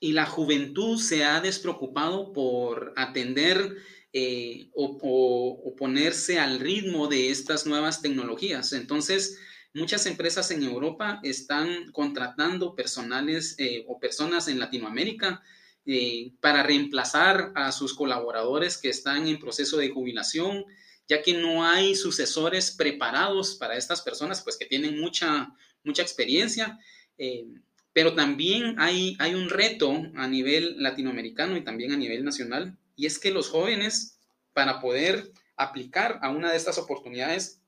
y 0.00 0.12
la 0.12 0.26
juventud 0.26 0.98
se 0.98 1.24
ha 1.24 1.40
despreocupado 1.40 2.32
por 2.32 2.92
atender 2.96 3.76
eh, 4.14 4.68
o, 4.74 5.74
ponerse 5.78 6.38
al 6.38 6.60
ritmo 6.60 7.08
de 7.08 7.30
estas 7.30 7.66
nuevas 7.66 8.02
tecnologías. 8.02 8.74
Entonces, 8.74 9.38
Muchas 9.74 10.04
empresas 10.04 10.50
en 10.50 10.62
Europa 10.62 11.18
están 11.22 11.90
contratando 11.92 12.74
personales 12.74 13.54
eh, 13.58 13.84
o 13.88 13.98
personas 13.98 14.48
en 14.48 14.58
Latinoamérica 14.58 15.42
eh, 15.86 16.32
para 16.40 16.62
reemplazar 16.62 17.52
a 17.54 17.72
sus 17.72 17.94
colaboradores 17.94 18.76
que 18.76 18.90
están 18.90 19.26
en 19.26 19.38
proceso 19.38 19.78
de 19.78 19.88
jubilación, 19.88 20.66
ya 21.08 21.22
que 21.22 21.32
no 21.32 21.64
hay 21.64 21.94
sucesores 21.94 22.70
preparados 22.70 23.54
para 23.54 23.76
estas 23.76 24.02
personas, 24.02 24.42
pues 24.42 24.58
que 24.58 24.66
tienen 24.66 25.00
mucha, 25.00 25.54
mucha 25.84 26.02
experiencia. 26.02 26.78
Eh, 27.16 27.46
pero 27.94 28.14
también 28.14 28.78
hay, 28.78 29.16
hay 29.18 29.34
un 29.34 29.48
reto 29.48 29.90
a 30.16 30.28
nivel 30.28 30.82
latinoamericano 30.82 31.56
y 31.56 31.64
también 31.64 31.92
a 31.92 31.96
nivel 31.96 32.24
nacional, 32.24 32.76
y 32.94 33.06
es 33.06 33.18
que 33.18 33.30
los 33.30 33.48
jóvenes, 33.48 34.18
para 34.52 34.80
poder 34.80 35.32
aplicar 35.56 36.18
a 36.22 36.28
una 36.28 36.50
de 36.50 36.58
estas 36.58 36.76
oportunidades, 36.76 37.60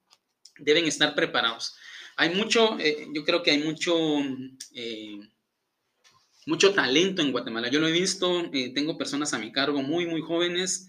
deben 0.59 0.85
estar 0.85 1.15
preparados. 1.15 1.77
Hay 2.17 2.35
mucho, 2.35 2.79
eh, 2.79 3.09
yo 3.13 3.25
creo 3.25 3.43
que 3.43 3.51
hay 3.51 3.59
mucho, 3.59 3.95
eh, 4.73 5.21
mucho 6.47 6.73
talento 6.75 7.23
en 7.23 7.33
Guatemala. 7.33 7.69
Yo 7.69 7.81
lo 7.81 7.89
he 7.89 7.93
visto, 7.93 8.51
eh, 8.53 8.73
tengo 8.75 8.97
personas 8.97 9.35
a 9.35 9.39
mi 9.39 9.51
cargo 9.53 9.83
muy, 9.83 10.07
muy 10.07 10.21
jóvenes 10.21 10.89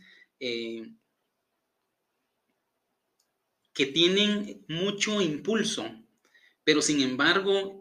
que 3.73 3.85
tienen 3.85 4.65
mucho 4.67 5.21
impulso, 5.21 5.89
pero 6.63 6.81
sin 6.81 7.01
embargo 7.01 7.79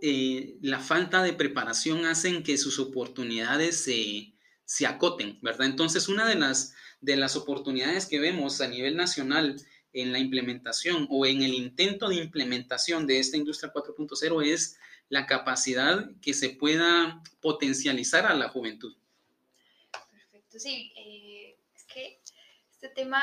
la 0.62 0.78
falta 0.78 1.22
de 1.22 1.32
preparación 1.32 2.06
hacen 2.06 2.42
que 2.42 2.56
sus 2.56 2.78
oportunidades 2.78 3.76
se, 3.82 4.34
se 4.64 4.86
acoten, 4.86 5.38
¿verdad? 5.42 5.66
Entonces, 5.66 6.08
una 6.08 6.26
de 6.28 6.36
las, 6.36 6.74
de 7.00 7.16
las 7.16 7.36
oportunidades 7.36 8.06
que 8.06 8.20
vemos 8.20 8.60
a 8.60 8.68
nivel 8.68 8.96
nacional 8.96 9.56
en 9.94 10.12
la 10.12 10.18
implementación 10.18 11.06
o 11.08 11.24
en 11.24 11.42
el 11.42 11.54
intento 11.54 12.08
de 12.08 12.16
implementación 12.16 13.06
de 13.06 13.20
esta 13.20 13.36
industria 13.36 13.72
4.0 13.72 14.44
es 14.44 14.78
la 15.08 15.26
capacidad 15.26 16.10
que 16.20 16.34
se 16.34 16.50
pueda 16.50 17.22
potencializar 17.40 18.26
a 18.26 18.34
la 18.34 18.48
juventud. 18.48 18.94
Perfecto, 20.10 20.58
sí. 20.58 20.92
Eh, 20.96 21.56
es 21.74 21.84
que 21.84 22.20
este 22.72 22.88
tema 22.88 23.22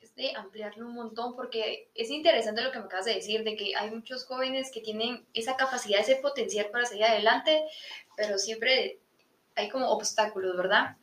es 0.00 0.14
de 0.14 0.34
ampliarlo 0.36 0.86
un 0.86 0.94
montón 0.94 1.34
porque 1.34 1.90
es 1.94 2.10
interesante 2.10 2.62
lo 2.62 2.70
que 2.70 2.78
me 2.78 2.84
acabas 2.84 3.06
de 3.06 3.14
decir, 3.14 3.42
de 3.42 3.56
que 3.56 3.74
hay 3.74 3.90
muchos 3.90 4.24
jóvenes 4.24 4.70
que 4.70 4.80
tienen 4.80 5.26
esa 5.34 5.56
capacidad, 5.56 6.00
ese 6.00 6.16
potencial 6.16 6.70
para 6.70 6.86
seguir 6.86 7.04
adelante, 7.04 7.62
pero 8.16 8.38
siempre 8.38 9.00
hay 9.56 9.68
como 9.68 9.88
obstáculos, 9.88 10.56
¿verdad? 10.56 10.96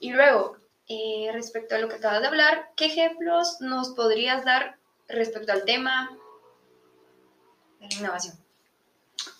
Y 0.00 0.10
luego, 0.10 0.58
eh, 0.88 1.30
respecto 1.32 1.74
a 1.74 1.78
lo 1.78 1.88
que 1.88 1.94
acabas 1.94 2.20
de 2.20 2.26
hablar, 2.26 2.70
¿qué 2.76 2.86
ejemplos 2.86 3.56
nos 3.60 3.90
podrías 3.90 4.44
dar 4.44 4.76
respecto 5.08 5.52
al 5.52 5.64
tema 5.64 6.10
de 7.80 7.88
la 7.88 7.94
innovación? 7.94 8.34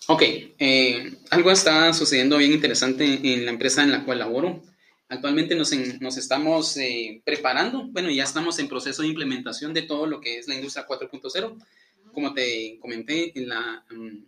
Ok, 0.07 0.23
eh, 0.23 1.17
algo 1.29 1.51
está 1.51 1.93
sucediendo 1.93 2.37
bien 2.37 2.51
interesante 2.51 3.05
en 3.05 3.45
la 3.45 3.51
empresa 3.51 3.83
en 3.83 3.91
la 3.91 4.03
cual 4.03 4.19
laboro. 4.19 4.61
Actualmente 5.07 5.55
nos, 5.55 5.71
nos 5.99 6.17
estamos 6.17 6.77
eh, 6.77 7.21
preparando, 7.23 7.83
bueno, 7.89 8.09
ya 8.09 8.23
estamos 8.23 8.57
en 8.57 8.67
proceso 8.67 9.03
de 9.03 9.09
implementación 9.09 9.71
de 9.73 9.83
todo 9.83 10.07
lo 10.07 10.21
que 10.21 10.39
es 10.39 10.47
la 10.47 10.55
industria 10.55 10.87
4.0. 10.87 11.63
Como 12.11 12.33
te 12.33 12.79
comenté, 12.79 13.37
en 13.37 13.49
la, 13.49 13.85
mm, 13.91 14.25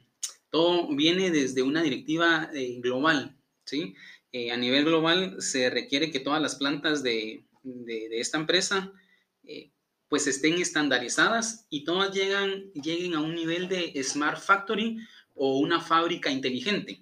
todo 0.51 0.88
viene 0.95 1.31
desde 1.31 1.63
una 1.63 1.81
directiva 1.81 2.51
global, 2.79 3.36
¿sí? 3.63 3.95
Eh, 4.34 4.51
a 4.51 4.57
nivel 4.57 4.84
global 4.84 5.41
se 5.41 5.69
requiere 5.69 6.12
que 6.12 6.19
todas 6.19 6.41
las 6.41 6.55
plantas 6.55 7.01
de, 7.01 7.43
esta 8.12 8.38
empresa 8.38 8.93
eh, 9.43 9.72
pues 10.07 10.27
estén 10.27 10.62
estandarizadas 10.62 11.65
y 11.69 11.84
todas 11.84 12.13
llegan, 12.13 12.72
lleguen 12.74 13.13
a 13.15 13.22
un 13.22 13.36
nivel 13.36 13.67
de 13.67 14.01
Smart 14.03 14.41
Factory 14.41 14.98
o 15.34 15.60
una 15.60 15.81
fábrica 15.81 16.29
inteligente. 16.29 17.01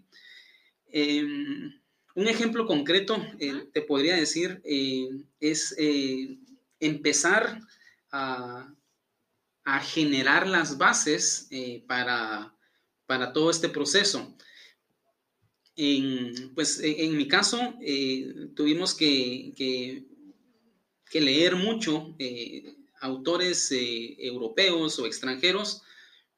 Em, 0.92 1.80
un 2.16 2.28
ejemplo 2.28 2.66
concreto, 2.66 3.16
eh, 3.40 3.68
te 3.74 3.82
podría 3.82 4.16
decir, 4.16 4.62
es 5.40 5.76
empezar 6.80 7.60
a, 8.12 8.72
generar 9.82 10.48
las 10.48 10.78
bases 10.78 11.50
para, 11.88 12.56
para 13.06 13.34
todo 13.34 13.50
este 13.50 13.68
proceso. 13.68 14.36
En, 15.76 16.54
pues 16.56 16.80
en 16.82 17.18
mi 17.18 17.28
caso, 17.28 17.76
eh, 17.82 18.50
tuvimos 18.56 18.94
que, 18.94 19.54
que, 19.56 20.06
leer 21.20 21.56
mucho 21.56 22.14
eh, 22.20 22.76
autores 23.00 23.72
eh, 23.72 24.18
europeos 24.20 25.00
o 25.00 25.06
extranjeros 25.06 25.82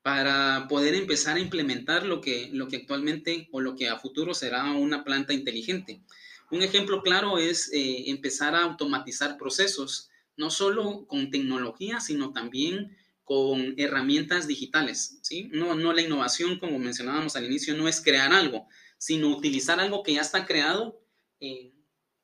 para 0.04 0.68
poder 0.70 0.94
empezar 0.94 1.36
a 1.36 1.40
implementar 1.40 2.06
lo 2.06 2.22
que, 2.22 2.50
lo 2.54 2.68
que 2.68 2.78
actualmente 2.78 3.50
o 3.52 3.60
lo 3.60 3.76
que 3.76 3.90
a 3.90 3.98
futuro 3.98 4.36
será 4.36 4.72
una 4.74 5.04
planta 5.04 5.34
inteligente. 5.34 6.04
Un 6.52 6.62
ejemplo 6.62 7.02
claro 7.02 7.40
es 7.40 7.72
empezar 7.74 8.54
a 8.54 8.64
automatizar 8.64 9.38
procesos, 9.38 10.10
no 10.38 10.52
solo 10.52 11.08
con 11.08 11.32
tecnología, 11.32 12.00
sino 12.00 12.32
también 12.32 12.96
con 13.28 13.74
herramientas 13.78 14.48
digitales. 14.48 15.18
¿sí? 15.22 15.50
No, 15.52 15.76
no 15.76 15.92
la 15.92 16.02
innovación, 16.02 16.60
como 16.60 16.80
mencionábamos 16.80 17.36
al 17.36 17.46
inicio, 17.46 17.76
no 17.76 17.90
es 17.90 18.00
crear 18.00 18.32
algo, 18.32 18.70
sino 18.98 19.30
utilizar 19.30 19.80
algo 19.80 20.04
que 20.04 20.14
ya 20.14 20.22
está 20.22 20.46
creado 20.46 21.00
eh, 21.40 21.74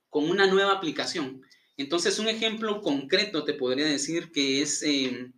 con 0.10 0.30
una 0.30 0.48
nueva 0.48 0.74
aplicación. 0.74 1.42
Entonces, 1.78 2.20
un 2.20 2.28
ejemplo 2.28 2.82
concreto 2.82 3.44
te 3.44 3.54
podría 3.54 3.86
decir 3.86 4.32
que 4.32 4.62
es 4.62 4.84
eh, 4.84 5.32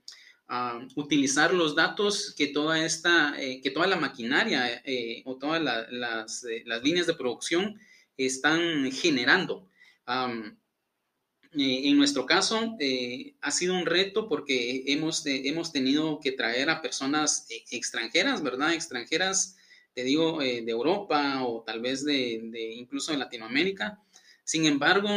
ah, 0.48 0.86
utilizar 0.96 1.54
los 1.54 1.76
datos 1.76 2.34
que 2.38 2.48
toda 2.48 2.84
esta, 2.84 3.36
eh, 3.42 3.62
que 3.62 3.72
toda 3.72 3.88
la 3.88 3.96
maquinaria 3.96 4.82
o 5.26 5.38
todas 5.38 5.62
las, 5.62 6.44
líneas 6.84 7.08
de 7.08 7.14
producción 7.14 7.80
están 8.18 8.92
generando. 8.92 9.70
En 11.58 11.98
nuestro 11.98 12.26
caso, 12.26 12.78
ha 13.42 13.52
sido 13.52 13.76
un 13.76 13.86
reto 13.86 14.28
porque 14.28 14.84
hemos, 14.88 15.26
hemos 15.26 15.72
tenido 15.72 16.20
que 16.20 16.34
traer 16.34 16.70
a 16.70 16.82
personas 16.82 17.48
extranjeras, 17.72 18.44
¿verdad? 18.44 18.74
Extranjeras, 18.74 19.56
te 19.96 20.04
digo, 20.04 20.40
de 20.40 20.70
Europa 20.70 21.44
o 21.46 21.64
tal 21.66 21.80
vez 21.80 22.04
de, 22.04 22.74
incluso 22.76 23.14
de 23.14 23.18
Latinoamérica. 23.18 24.00
Sin 24.44 24.66
embargo, 24.66 25.10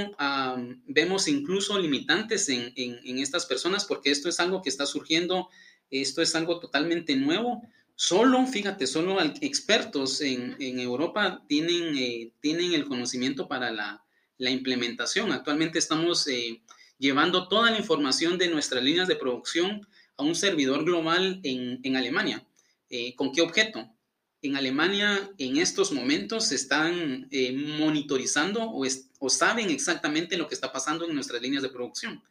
vemos 0.86 1.26
incluso 1.26 1.78
limitantes 1.78 2.48
en, 2.48 3.18
estas 3.18 3.44
personas 3.44 3.84
porque 3.84 4.10
esto 4.10 4.28
es 4.28 4.38
algo 4.38 4.62
que 4.62 4.70
está 4.70 4.86
surgiendo, 4.86 5.48
esto 5.90 6.22
es 6.22 6.34
algo 6.36 6.60
totalmente 6.60 7.16
nuevo. 7.16 7.62
Solo, 7.96 8.46
fíjate, 8.46 8.86
solo 8.86 9.20
expertos 9.40 10.20
en, 10.20 10.56
Europa 10.78 11.44
tienen, 11.48 12.32
tienen 12.40 12.72
el 12.72 12.86
conocimiento 12.86 13.48
para 13.48 13.72
la, 13.72 14.04
implementación. 14.38 15.32
Actualmente 15.32 15.80
estamos 15.80 16.28
eh, 16.28 16.62
llevando 16.98 17.48
toda 17.48 17.72
la 17.72 17.78
información 17.78 18.38
de 18.38 18.46
nuestras 18.46 18.84
líneas 18.84 19.08
de 19.08 19.16
producción 19.16 19.88
a 20.16 20.22
un 20.22 20.36
servidor 20.36 20.84
global 20.84 21.40
en, 21.42 21.96
Alemania. 21.96 22.46
Eh, 22.88 23.16
¿Con 23.16 23.32
qué 23.32 23.42
objeto? 23.42 23.90
En 24.40 24.56
Alemania 24.56 25.30
en 25.38 25.56
estos 25.56 25.92
momentos 25.92 26.52
están 26.52 27.26
eh, 27.30 27.52
monitorizando 27.52 28.70
o, 28.70 29.30
saben 29.30 29.70
exactamente 29.70 30.36
lo 30.36 30.46
que 30.48 30.54
está 30.54 30.72
pasando 30.72 31.04
en 31.04 31.14
nuestras 31.14 31.42
líneas 31.42 31.62
de 31.62 31.70
producción. 31.70 32.22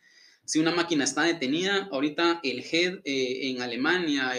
Si 0.45 0.59
una 0.59 0.71
máquina 0.73 1.03
está 1.03 1.23
detenida, 1.23 1.89
ahorita 1.91 2.39
el 2.43 2.63
head 2.63 3.01
en 3.03 3.61
Alemania, 3.61 4.31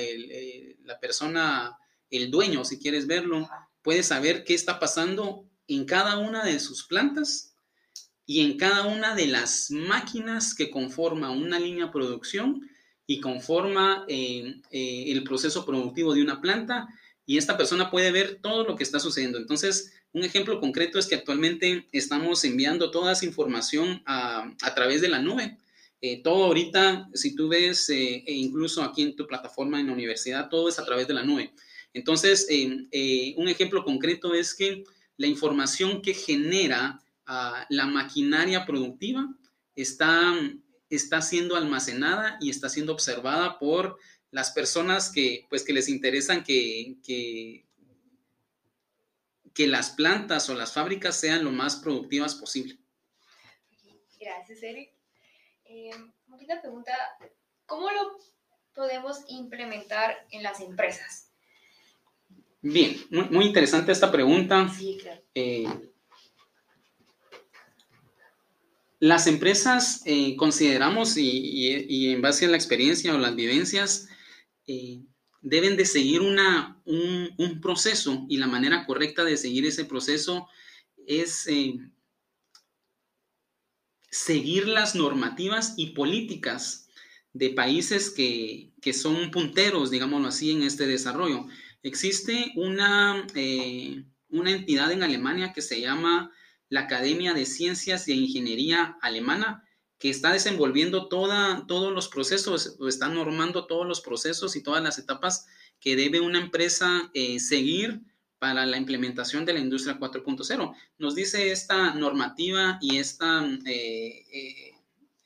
la 0.85 0.99
persona, 0.99 1.77
el 2.11 2.31
dueño, 2.31 2.65
si 2.65 2.79
quieres 2.79 3.07
verlo, 3.07 3.47
puede 3.83 4.03
saber 4.03 4.45
qué 4.45 4.55
está 4.55 4.79
pasando 4.79 5.45
en 5.67 5.85
cada 5.85 6.17
una 6.17 6.45
de 6.45 6.59
sus 6.61 6.85
plantas 6.85 7.55
y 8.27 8.41
en 8.41 8.57
cada 8.59 8.87
una 8.87 9.15
de 9.15 9.27
las 9.27 9.71
máquinas 9.71 10.55
que 10.55 10.71
conforma 10.71 11.31
una 11.31 11.59
línea 11.59 11.87
de 11.87 11.93
producción 11.93 12.69
y 13.07 13.21
conforma 13.21 14.05
eh, 14.09 14.61
eh, 14.71 15.05
el 15.09 15.25
proceso 15.25 15.65
productivo 15.65 16.13
de 16.13 16.23
una 16.23 16.43
planta 16.43 16.89
y 17.29 17.37
esta 17.37 17.59
persona 17.59 17.91
puede 17.91 18.11
ver 18.11 18.39
todo 18.41 18.65
lo 18.65 18.75
que 18.75 18.83
está 18.83 18.99
sucediendo. 18.99 19.37
Entonces, 19.37 19.93
un 20.15 20.25
ejemplo 20.25 20.61
concreto 20.61 20.99
es 20.99 21.07
que 21.07 21.15
actualmente 21.15 21.87
estamos 21.93 22.43
enviando 22.45 22.91
toda 22.91 23.13
esa 23.13 23.27
información 23.27 24.03
a, 24.07 24.51
través 24.75 25.03
de 25.03 25.11
la 25.11 25.21
nube. 25.21 25.59
Eh, 26.01 26.23
todo 26.23 26.47
ahorita, 26.47 27.11
si 27.13 27.35
tú 27.35 27.49
ves, 27.49 27.91
e 27.91 28.25
incluso 28.27 28.83
aquí 28.83 29.03
en 29.03 29.15
tu 29.15 29.27
plataforma 29.27 29.79
en 29.79 29.89
la 29.89 29.93
universidad, 29.93 30.49
todo 30.49 30.71
es 30.71 30.79
a 30.79 30.87
través 30.87 31.07
de 31.07 31.13
la 31.13 31.23
nube. 31.23 31.53
Entonces, 31.93 32.49
un 33.37 33.49
ejemplo 33.49 33.85
concreto 33.85 34.33
es 34.33 34.55
que 34.55 34.85
la 35.19 35.27
información 35.27 36.01
que 36.01 36.15
genera 36.15 37.03
la 37.69 37.85
maquinaria 37.85 38.65
productiva 38.65 39.29
está, 39.77 40.35
está 40.89 41.21
siendo 41.21 41.57
almacenada 41.57 42.39
y 42.41 42.49
está 42.49 42.71
siendo 42.71 42.95
observada 42.95 43.59
por 43.59 43.99
las 44.31 44.51
personas 44.51 45.11
que, 45.11 45.47
pues, 45.49 45.65
que 45.65 45.73
les 45.73 45.89
interesan 45.89 46.45
que, 46.45 46.97
que, 47.05 47.65
las 49.67 49.91
plantas 49.91 50.49
o 50.51 50.55
las 50.55 50.73
fábricas 50.73 51.17
sean 51.19 51.43
lo 51.43 51.51
más 51.51 51.77
productivas 51.77 52.37
posible. 52.37 52.79
Gracias, 54.21 54.63
Eric. 54.63 54.93
Eh, 55.65 55.91
una 56.29 56.61
pregunta, 56.61 56.93
¿cómo 57.67 57.91
lo 57.91 58.19
podemos 58.73 59.19
implementar 59.27 60.29
en 60.31 60.45
las 60.45 60.61
empresas? 60.61 61.33
Bien, 62.63 62.97
muy, 63.11 63.47
interesante 63.47 63.91
esta 63.91 64.13
pregunta. 64.13 64.69
Sí, 64.69 64.97
claro. 65.03 65.21
Eh, 65.35 65.67
Las 69.01 69.29
empresas 69.29 70.03
eh, 70.07 70.35
consideramos 70.37 71.17
y, 71.17 72.11
en 72.11 72.21
base 72.21 72.47
a 72.47 72.49
la 72.49 72.57
experiencia 72.57 73.15
o 73.15 73.19
las 73.19 73.37
vivencias, 73.37 74.09
eh, 74.69 75.03
deben 75.41 75.77
de 75.77 75.85
seguir 75.85 76.21
una, 76.21 76.81
un, 76.85 77.61
proceso 77.61 78.27
y 78.29 78.37
la 78.37 78.47
manera 78.47 78.87
correcta 78.87 79.25
de 79.25 79.37
seguir 79.37 79.67
ese 79.67 79.85
proceso 79.85 80.47
es 81.07 81.47
eh, 81.49 81.81
seguir 84.11 84.69
las 84.69 84.95
normativas 84.95 85.75
y 85.77 85.89
políticas 85.89 86.89
de 87.33 87.51
países 87.51 88.11
que, 88.11 88.73
que, 88.81 88.93
son 88.93 89.31
punteros, 89.31 89.91
digámoslo 89.91 90.29
así, 90.29 90.53
en 90.53 90.63
este 90.63 90.87
desarrollo. 90.87 91.47
Existe 91.83 92.53
una, 92.57 93.27
una 94.29 94.51
entidad 94.51 94.93
en 94.93 95.03
Alemania 95.03 95.53
que 95.53 95.63
se 95.63 95.81
llama 95.81 96.31
la 96.69 96.81
Academia 96.81 97.33
de 97.35 97.47
Ciencias 97.47 98.09
y 98.09 98.13
Ingeniería 98.13 98.99
Alemana, 99.01 99.65
que 99.99 100.11
está 100.11 100.33
desenvolviendo 100.33 101.09
toda, 101.09 101.67
todos 101.67 101.93
los 101.93 102.09
procesos, 102.09 102.77
o 102.79 102.89
está 102.89 103.09
normando 103.09 103.67
todos 103.67 103.87
los 103.87 104.01
procesos 104.01 104.55
y 104.55 104.63
todas 104.63 104.83
las 104.83 104.99
etapas 104.99 105.47
que 105.81 105.97
debe 105.97 106.21
una 106.21 106.41
empresa 106.41 107.11
eh, 107.15 107.41
seguir 107.41 108.01
para 108.39 108.65
la 108.67 108.77
implementación 108.77 109.45
de 109.45 109.55
la 109.55 109.59
industria 109.59 109.99
4.0. 109.99 110.75
Nos 110.99 111.15
dice 111.17 111.51
esta 111.51 111.95
normativa 111.95 112.79
y 112.81 112.99
esta 112.99 113.45
eh, 113.67 114.73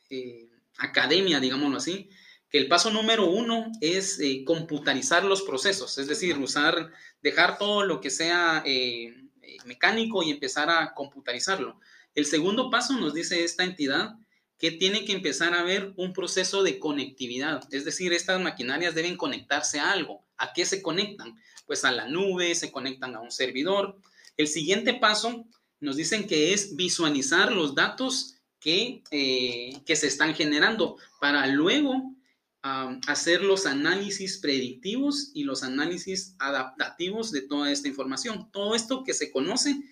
eh, 0.08 0.48
academia, 0.78 1.38
digámoslo 1.38 1.76
así, 1.76 2.08
que 2.48 2.58
el 2.58 2.68
paso 2.68 2.90
número 2.90 3.26
uno 3.26 3.70
es 3.82 4.18
computarizar 4.46 5.24
los 5.24 5.42
procesos, 5.42 5.96
es 5.98 6.06
decir, 6.06 6.38
usar, 6.38 6.92
dejar 7.22 7.58
todo 7.58 7.82
lo 7.84 8.00
que 8.00 8.10
sea 8.10 8.62
mecánico 9.64 10.22
y 10.22 10.30
empezar 10.30 10.68
a 10.68 10.92
computarizarlo. 10.92 11.80
El 12.14 12.26
segundo 12.26 12.70
paso 12.70 12.98
nos 12.98 13.14
dice 13.14 13.42
esta 13.42 13.64
entidad 13.64 14.16
que 14.62 14.70
tiene 14.70 15.04
que 15.04 15.12
empezar 15.12 15.54
a 15.54 15.64
ver 15.64 15.92
un 15.96 16.12
proceso 16.12 16.62
de 16.62 16.78
conectividad, 16.78 17.66
es 17.72 17.84
decir, 17.84 18.12
estas 18.12 18.40
maquinarias 18.40 18.94
deben 18.94 19.16
conectarse 19.16 19.80
a 19.80 19.90
algo. 19.90 20.24
¿A 20.38 20.52
qué 20.52 20.64
se 20.64 20.82
conectan? 20.82 21.34
Pues 21.66 21.84
a 21.84 21.90
la 21.90 22.06
nube, 22.06 22.54
se 22.54 22.70
conectan 22.70 23.16
a 23.16 23.20
un 23.20 23.32
servidor. 23.32 23.98
El 24.36 24.46
siguiente 24.46 24.94
paso 24.94 25.46
nos 25.80 25.96
dicen 25.96 26.28
que 26.28 26.52
es 26.52 26.76
visualizar 26.76 27.50
los 27.50 27.74
datos 27.74 28.36
que, 28.60 29.02
eh, 29.10 29.82
que 29.84 29.96
se 29.96 30.06
están 30.06 30.32
generando 30.32 30.96
para 31.20 31.44
luego 31.48 32.14
hacer 32.62 33.42
los 33.42 33.66
análisis 33.66 34.38
predictivos 34.38 35.32
y 35.34 35.42
los 35.42 35.64
análisis 35.64 36.36
adaptativos 36.38 37.32
de 37.32 37.42
toda 37.42 37.72
esta 37.72 37.88
información. 37.88 38.48
Todo 38.52 38.76
esto 38.76 39.02
que 39.02 39.12
se 39.12 39.32
conoce 39.32 39.82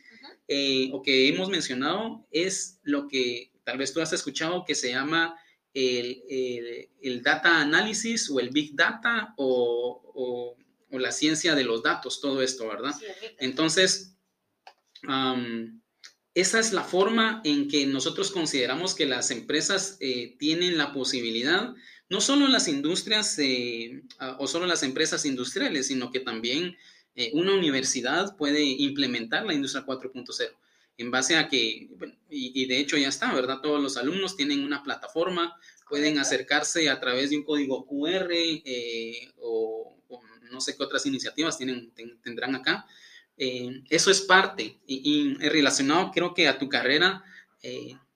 eh, 0.46 0.90
o 0.92 1.02
que 1.02 1.28
hemos 1.28 1.48
mencionado 1.48 2.24
es 2.30 2.78
lo 2.84 3.08
que 3.08 3.49
tal 3.70 3.78
vez 3.78 3.92
tú 3.92 4.00
has 4.00 4.12
escuchado 4.12 4.64
que 4.64 4.74
se 4.74 4.90
llama 4.90 5.38
el, 5.72 6.88
el, 7.00 7.22
data 7.22 7.60
analysis 7.60 8.28
o 8.28 8.40
el 8.40 8.50
big 8.50 8.74
data 8.74 9.32
o, 9.36 10.56
o, 10.90 10.98
la 10.98 11.12
ciencia 11.12 11.54
de 11.54 11.62
los 11.62 11.84
datos, 11.84 12.20
todo 12.20 12.42
esto, 12.42 12.66
¿verdad? 12.66 12.92
Entonces, 13.38 14.16
esa 16.34 16.58
es 16.58 16.72
la 16.72 16.82
forma 16.82 17.42
en 17.44 17.68
que 17.68 17.86
nosotros 17.86 18.32
consideramos 18.32 18.96
que 18.96 19.06
las 19.06 19.30
empresas 19.30 19.98
eh, 20.00 20.34
tienen 20.36 20.76
la 20.76 20.92
posibilidad 20.92 21.72
no 22.08 22.20
solo 22.20 22.48
las 22.48 22.66
industrias 22.66 23.38
eh, 23.38 24.02
o 24.38 24.48
solo 24.48 24.66
las 24.66 24.82
empresas 24.82 25.24
industriales, 25.24 25.86
sino 25.86 26.10
que 26.10 26.18
también 26.18 26.76
eh, 27.14 27.30
una 27.34 27.54
universidad 27.54 28.36
puede 28.36 28.64
implementar 28.64 29.46
la 29.46 29.54
industria 29.54 29.86
4.0 29.86 30.56
en 31.00 31.10
base 31.10 31.36
a 31.36 31.48
que, 31.48 31.88
y, 32.28 32.66
de 32.66 32.78
hecho 32.78 32.96
ya 32.96 33.08
está, 33.08 33.32
¿verdad? 33.32 33.60
Todos 33.60 33.82
los 33.82 33.96
alumnos 33.96 34.36
tienen 34.36 34.64
una 34.64 34.82
plataforma, 34.82 35.56
pueden 35.88 36.18
acercarse 36.18 36.88
a 36.88 37.00
través 37.00 37.30
de 37.30 37.38
un 37.38 37.44
código 37.44 37.86
QR 37.86 38.28
eh, 38.30 39.32
o, 39.38 39.96
no 40.50 40.60
sé 40.60 40.76
qué 40.76 40.82
otras 40.82 41.06
iniciativas 41.06 41.56
tienen, 41.56 41.92
tendrán 42.24 42.56
acá. 42.56 42.84
eso 43.36 44.10
es 44.10 44.20
parte 44.22 44.80
y, 44.86 45.36
y, 45.40 45.48
relacionado 45.48 46.10
creo 46.10 46.34
que 46.34 46.48
a 46.48 46.58
tu 46.58 46.68
carrera, 46.68 47.22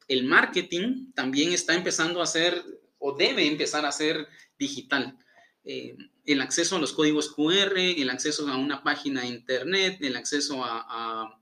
el 0.09 0.25
marketing 0.25 1.13
también 1.15 1.53
está 1.53 1.75
empezando 1.75 2.21
a 2.21 2.27
ser 2.27 2.63
o 2.99 3.13
debe 3.17 3.47
empezar 3.47 3.85
a 3.85 3.93
ser 3.93 4.27
digital. 4.59 5.19
Eh, 5.65 5.97
el 6.27 6.41
acceso 6.41 6.77
a 6.77 6.79
los 6.79 6.93
códigos 6.93 7.35
QR, 7.35 7.77
el 7.77 8.11
acceso 8.11 8.49
a 8.49 8.57
una 8.57 8.83
página 8.83 9.23
de 9.23 9.29
internet, 9.29 9.99
el 10.01 10.17
acceso 10.17 10.65
a, 10.65 11.39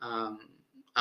a 0.00 0.38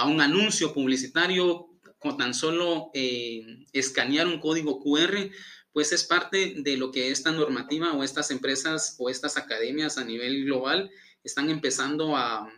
un 0.05 0.21
anuncio 0.21 0.73
publicitario 0.73 1.69
con 1.99 2.17
tan 2.17 2.33
solo 2.33 2.89
eh, 2.93 3.65
escanear 3.73 4.27
un 4.27 4.39
código 4.39 4.81
QR, 4.81 5.29
pues 5.71 5.91
es 5.91 6.03
parte 6.03 6.55
de 6.57 6.77
lo 6.77 6.91
que 6.91 7.11
esta 7.11 7.31
normativa 7.31 7.93
o 7.93 8.03
estas 8.03 8.31
empresas 8.31 8.95
o 8.97 9.09
estas 9.09 9.37
academias 9.37 9.97
a 9.97 10.03
nivel 10.03 10.45
global 10.45 10.89
están 11.23 11.49
empezando 11.49 12.15
a, 12.15 12.51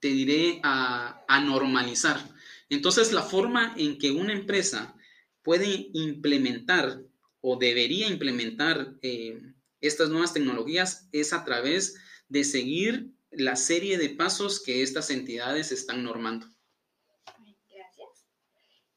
te 0.00 0.08
diré, 0.08 0.60
a, 0.62 1.40
normalizar. 1.44 2.18
Entonces, 2.68 3.12
la 3.12 3.22
forma 3.22 3.74
en 3.76 3.98
que 3.98 4.10
una 4.10 4.32
empresa 4.32 4.94
puede 5.42 5.90
implementar 5.92 7.00
o 7.40 7.56
debería 7.56 8.08
implementar 8.08 8.94
eh, 9.02 9.40
estas 9.80 10.08
nuevas 10.08 10.32
tecnologías 10.32 11.08
es 11.12 11.32
a 11.32 11.44
través 11.44 11.96
de 12.28 12.44
seguir 12.44 13.12
la 13.30 13.56
serie 13.56 13.98
de 13.98 14.10
pasos 14.10 14.62
que 14.62 14.82
estas 14.82 15.10
entidades 15.10 15.72
están 15.72 16.02
normando. 16.02 16.46
Gracias. 17.70 18.26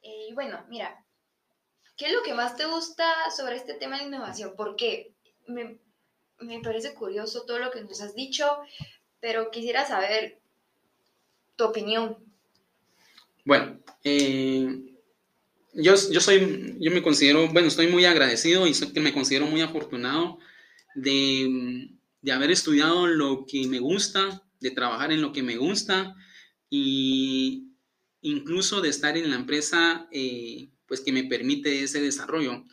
Eh, 0.01 0.27
y 0.29 0.33
bueno, 0.33 0.65
mira, 0.69 1.05
¿qué 1.97 2.07
es 2.07 2.13
lo 2.13 2.23
que 2.23 2.33
más 2.33 2.55
te 2.55 2.65
gusta 2.65 3.05
sobre 3.35 3.57
este 3.57 3.73
tema 3.73 3.97
de 3.97 4.05
innovación? 4.05 4.53
Porque 4.55 5.13
me, 5.47 5.79
me 6.39 6.59
parece 6.61 6.93
curioso 6.93 7.45
todo 7.45 7.59
lo 7.59 7.71
que 7.71 7.81
nos 7.81 8.01
has 8.01 8.15
dicho, 8.15 8.45
pero 9.19 9.51
quisiera 9.51 9.85
saber 9.85 10.39
tu 11.55 11.65
opinión. 11.65 12.17
Bueno, 13.45 13.79
eh, 14.03 14.95
yo, 15.73 15.93
yo, 16.11 16.21
soy, 16.21 16.77
yo 16.79 16.91
me 16.91 17.01
considero, 17.01 17.47
bueno, 17.49 17.67
estoy 17.67 17.87
muy 17.87 18.05
agradecido 18.05 18.67
y 18.67 18.73
que 18.73 18.99
me 18.99 19.13
considero 19.13 19.45
muy 19.45 19.61
afortunado 19.61 20.39
de, 20.95 21.89
de, 22.21 22.31
haber 22.31 22.51
estudiado 22.51 23.07
lo 23.07 23.45
que 23.45 23.67
me 23.67 23.79
gusta, 23.79 24.43
de 24.59 24.71
trabajar 24.71 25.11
en 25.11 25.21
lo 25.21 25.33
que 25.33 25.43
me 25.43 25.57
gusta 25.57 26.15
y 26.69 27.71
incluso 28.21 28.81
de 28.81 28.89
estar 28.89 29.17
en 29.17 29.29
la 29.29 29.35
empresa 29.35 30.07
eh, 30.11 30.69
pues 30.85 31.01
que 31.01 31.11
me 31.11 31.23
permite 31.23 31.83
ese 31.83 32.01
desarrollo. 32.01 32.65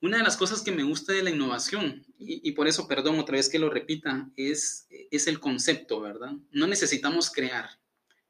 Una 0.00 0.18
de 0.18 0.22
las 0.22 0.36
cosas 0.36 0.60
que 0.60 0.72
me 0.72 0.82
gusta 0.82 1.12
de 1.12 1.22
la 1.22 1.30
innovación, 1.30 2.04
y, 2.18 2.52
por 2.52 2.68
eso, 2.68 2.86
perdón 2.86 3.18
otra 3.18 3.36
vez 3.36 3.48
que 3.48 3.58
lo 3.58 3.70
repita, 3.70 4.30
es, 4.36 4.86
es 5.10 5.26
el 5.26 5.40
concepto, 5.40 6.00
¿verdad? 6.00 6.32
No 6.50 6.66
necesitamos 6.66 7.30
crear. 7.30 7.70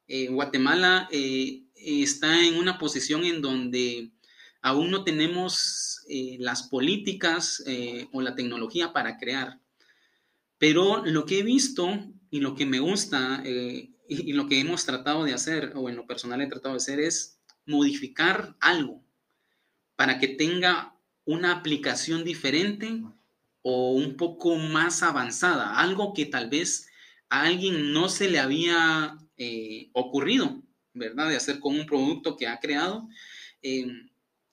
Eh, 0.06 0.28
Guatemala 0.28 1.08
eh, 1.10 1.64
está 1.74 2.44
en 2.44 2.56
una 2.56 2.78
posición 2.78 3.24
en 3.24 3.42
donde 3.42 4.12
aún 4.62 4.90
no 4.90 5.02
tenemos 5.02 5.90
las 6.38 6.64
políticas 6.64 7.64
o 8.12 8.20
la 8.20 8.34
tecnología 8.34 8.92
para 8.92 9.16
crear. 9.16 9.58
Pero 10.64 11.04
lo 11.04 11.26
que 11.26 11.40
he 11.40 11.42
visto 11.42 11.90
y 12.30 12.40
lo 12.40 12.54
que 12.54 12.64
me 12.64 12.80
gusta 12.80 13.42
eh, 13.44 13.90
y, 14.08 14.32
lo 14.32 14.46
que 14.46 14.58
hemos 14.58 14.86
tratado 14.86 15.24
de 15.24 15.34
hacer, 15.34 15.72
o 15.74 15.90
en 15.90 15.96
lo 15.96 16.06
personal 16.06 16.40
he 16.40 16.46
tratado 16.46 16.72
de 16.72 16.78
hacer, 16.78 17.00
es 17.00 17.38
modificar 17.66 18.56
algo 18.60 19.04
para 19.94 20.18
que 20.18 20.26
tenga 20.26 20.96
una 21.26 21.52
aplicación 21.52 22.24
diferente 22.24 23.02
o 23.60 23.92
un 23.92 24.16
poco 24.16 24.56
más 24.56 25.02
avanzada, 25.02 25.78
algo 25.78 26.14
que 26.14 26.24
tal 26.24 26.48
vez 26.48 26.88
a 27.28 27.42
alguien 27.42 27.92
no 27.92 28.08
se 28.08 28.30
le 28.30 28.38
había 28.38 29.18
ocurrido, 29.92 30.62
¿verdad? 30.94 31.28
De 31.28 31.36
hacer 31.36 31.60
con 31.60 31.78
un 31.78 31.84
producto 31.84 32.38
que 32.38 32.46
ha 32.46 32.58
creado 32.58 33.06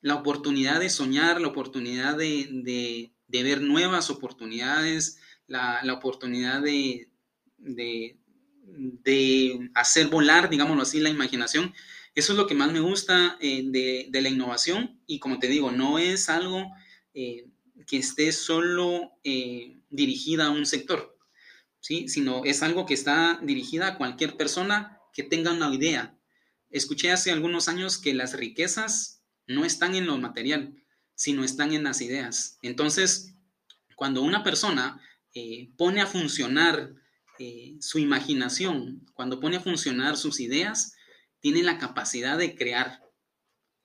la 0.02 0.15
oportunidad 0.15 0.82
de 0.82 0.89
soñar, 0.89 1.39
la 1.39 1.47
oportunidad 1.47 2.17
de, 2.17 3.13
ver 3.30 3.62
nuevas 3.62 4.10
oportunidades, 4.10 5.21
la, 5.52 5.94
oportunidad 5.94 6.62
de, 6.62 7.10
de, 7.58 8.18
hacer 9.76 10.08
volar, 10.08 10.50
digámoslo 10.50 10.84
así, 10.84 11.00
la 11.00 11.10
imaginación. 11.10 11.74
Eso 12.16 12.34
es 12.34 12.38
lo 12.38 12.48
que 12.48 12.56
más 12.56 12.72
me 12.72 12.80
gusta 12.80 13.38
eh, 13.40 13.64
de, 13.66 14.22
la 14.22 14.30
innovación 14.30 15.00
y 15.08 15.20
como 15.20 15.40
te 15.40 15.48
digo, 15.48 15.72
no 15.72 15.98
es 16.00 16.30
algo 16.30 16.72
eh, 17.14 17.48
que 17.88 17.98
esté 17.98 18.32
solo 18.32 19.14
eh, 19.24 19.78
dirigida 19.90 20.48
a 20.48 20.52
un 20.52 20.66
sector, 20.66 21.18
¿sí? 21.80 22.10
sino 22.10 22.44
es 22.44 22.64
algo 22.64 22.86
que 22.86 22.94
está 22.94 23.40
dirigida 23.42 23.88
a 23.88 23.98
cualquier 23.98 24.36
persona 24.36 25.00
que 25.14 25.24
tenga 25.24 25.52
una 25.54 25.74
idea. 25.74 26.18
Escuché 26.70 27.12
hace 27.12 27.32
algunos 27.32 27.68
años 27.68 27.98
que 27.98 28.14
las 28.14 28.34
riquezas 28.34 29.24
no 29.48 29.66
están 29.66 29.96
en 29.96 30.06
lo 30.06 30.18
material, 30.18 30.76
sino 31.16 31.44
están 31.44 31.74
en 31.74 31.84
las 31.84 32.02
ideas. 32.02 32.58
Entonces, 32.62 33.36
cuando 33.96 34.22
una 34.22 34.44
persona 34.44 35.02
eh, 35.34 35.70
pone 35.78 36.02
a 36.02 36.08
funcionar 36.08 36.94
eh, 37.39 37.76
su 37.80 38.00
imaginación, 38.00 39.06
cuando 39.13 39.39
pone 39.39 39.58
a 39.58 39.62
funcionar 39.62 40.17
sus 40.17 40.39
ideas, 40.39 40.96
tiene 41.39 41.63
la 41.63 41.78
capacidad 41.78 42.38
de 42.38 42.56
crear 42.56 43.02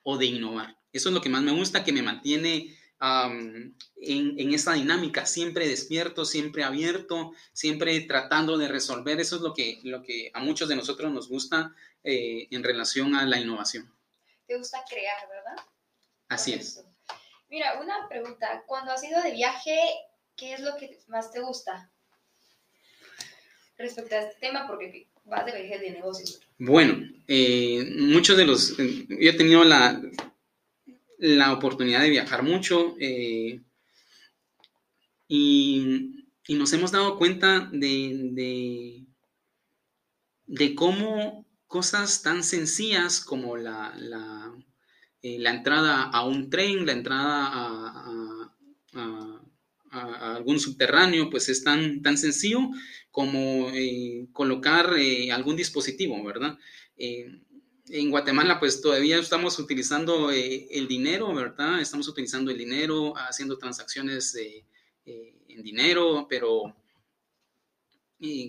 o 0.03 0.19
de 0.19 0.27
innovar. 0.27 0.77
Eso 0.93 1.09
es 1.09 1.15
lo 1.15 1.21
que 1.21 1.29
más 1.29 1.43
me 1.43 1.53
gusta, 1.53 1.85
que 1.85 1.93
me 1.93 2.03
mantiene 2.03 2.77
en, 3.01 3.75
en, 4.01 4.55
esa 4.55 4.73
dinámica, 4.73 5.27
siempre 5.27 5.69
despierto, 5.69 6.25
siempre 6.25 6.65
abierto, 6.65 7.33
siempre 7.53 8.01
tratando 8.01 8.57
de 8.57 8.69
resolver. 8.69 9.21
Eso 9.21 9.37
es 9.37 9.43
lo 9.43 9.53
que, 9.53 9.81
lo 9.85 10.03
que 10.03 10.31
a 10.33 10.41
muchos 10.41 10.69
de 10.69 10.77
nosotros 10.77 11.13
nos 11.13 11.29
gusta 11.29 11.75
eh, 12.05 12.49
en 12.51 12.63
relación 12.63 13.15
a 13.15 13.27
la 13.27 13.39
innovación 13.39 13.97
te 14.47 14.57
gusta 14.57 14.85
crear, 14.89 15.29
¿verdad? 15.29 15.57
Así 16.29 16.55
es. 16.55 16.85
Mira, 17.49 17.81
una 17.81 18.09
pregunta. 18.09 18.65
Cuando 18.67 18.93
has 18.93 19.03
ido 19.05 19.21
de 19.23 19.33
viaje, 19.33 19.79
¿qué 20.37 20.55
es 20.55 20.61
lo 20.61 20.77
que 20.77 20.99
más 21.09 21.33
te 21.33 21.40
gusta? 21.40 21.90
Respecto 23.79 24.14
a 24.14 24.20
este 24.20 24.40
tema, 24.40 24.66
porque 24.66 25.09
vas 25.25 25.44
de 25.44 25.53
viaje 25.53 25.79
de 25.79 25.90
negocios. 25.92 26.40
Bueno, 26.59 27.07
eh, 27.27 27.85
muchos 27.99 28.37
de 28.37 28.46
los... 28.46 28.79
Eh, 28.79 29.07
yo 29.09 29.31
he 29.31 29.35
tenido 29.35 29.64
la, 29.64 30.01
la 31.18 31.53
oportunidad 31.53 32.01
de 32.01 32.11
viajar 32.11 32.42
mucho 32.42 32.94
eh, 33.01 33.61
y, 35.29 36.25
y, 36.46 36.55
nos 36.55 36.72
hemos 36.72 36.92
dado 36.92 37.18
cuenta 37.18 37.68
de, 37.72 39.05
de, 40.46 40.75
cómo 40.75 41.46
cosas 41.66 42.22
tan 42.22 42.44
sencillas 42.44 43.20
como 43.20 43.57
la, 43.57 43.94
la, 43.96 44.55
entrada 45.51 46.05
a 46.05 46.25
un 46.25 46.49
tren, 46.49 46.87
la 46.87 46.92
entrada 46.92 47.51
a, 48.92 49.36
algún 50.03 50.61
subterráneo, 50.61 51.31
pues 51.31 51.49
es 51.49 51.65
tan, 51.65 52.03
tan 52.03 52.17
sencillo 52.17 52.61
como 53.11 53.71
eh, 53.71 54.27
colocar 54.33 54.95
eh, 54.99 55.33
algún 55.33 55.57
dispositivo, 55.57 56.23
¿verdad? 56.25 56.59
en 56.99 58.11
Guatemala, 58.11 58.59
pues 58.59 58.81
todavía 58.81 59.19
estamos 59.19 59.59
utilizando 59.59 60.31
el 60.31 60.89
dinero, 60.89 61.33
¿verdad? 61.35 61.81
Estamos 61.81 62.09
utilizando 62.09 62.51
el 62.51 62.59
dinero, 62.59 63.15
haciendo 63.17 63.59
transacciones 63.59 64.35
en 65.05 65.63
dinero, 65.63 66.27
pero 66.29 66.75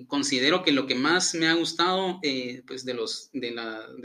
considero 0.07 0.63
que 0.63 0.71
lo 0.71 0.87
que 0.87 0.95
más 0.95 1.35
me 1.35 1.47
ha 1.47 1.53
gustado 1.53 2.19
eh, 2.23 2.63
pues 2.65 2.85
de, 2.85 2.93
los, 2.93 3.29
de, 3.33 3.51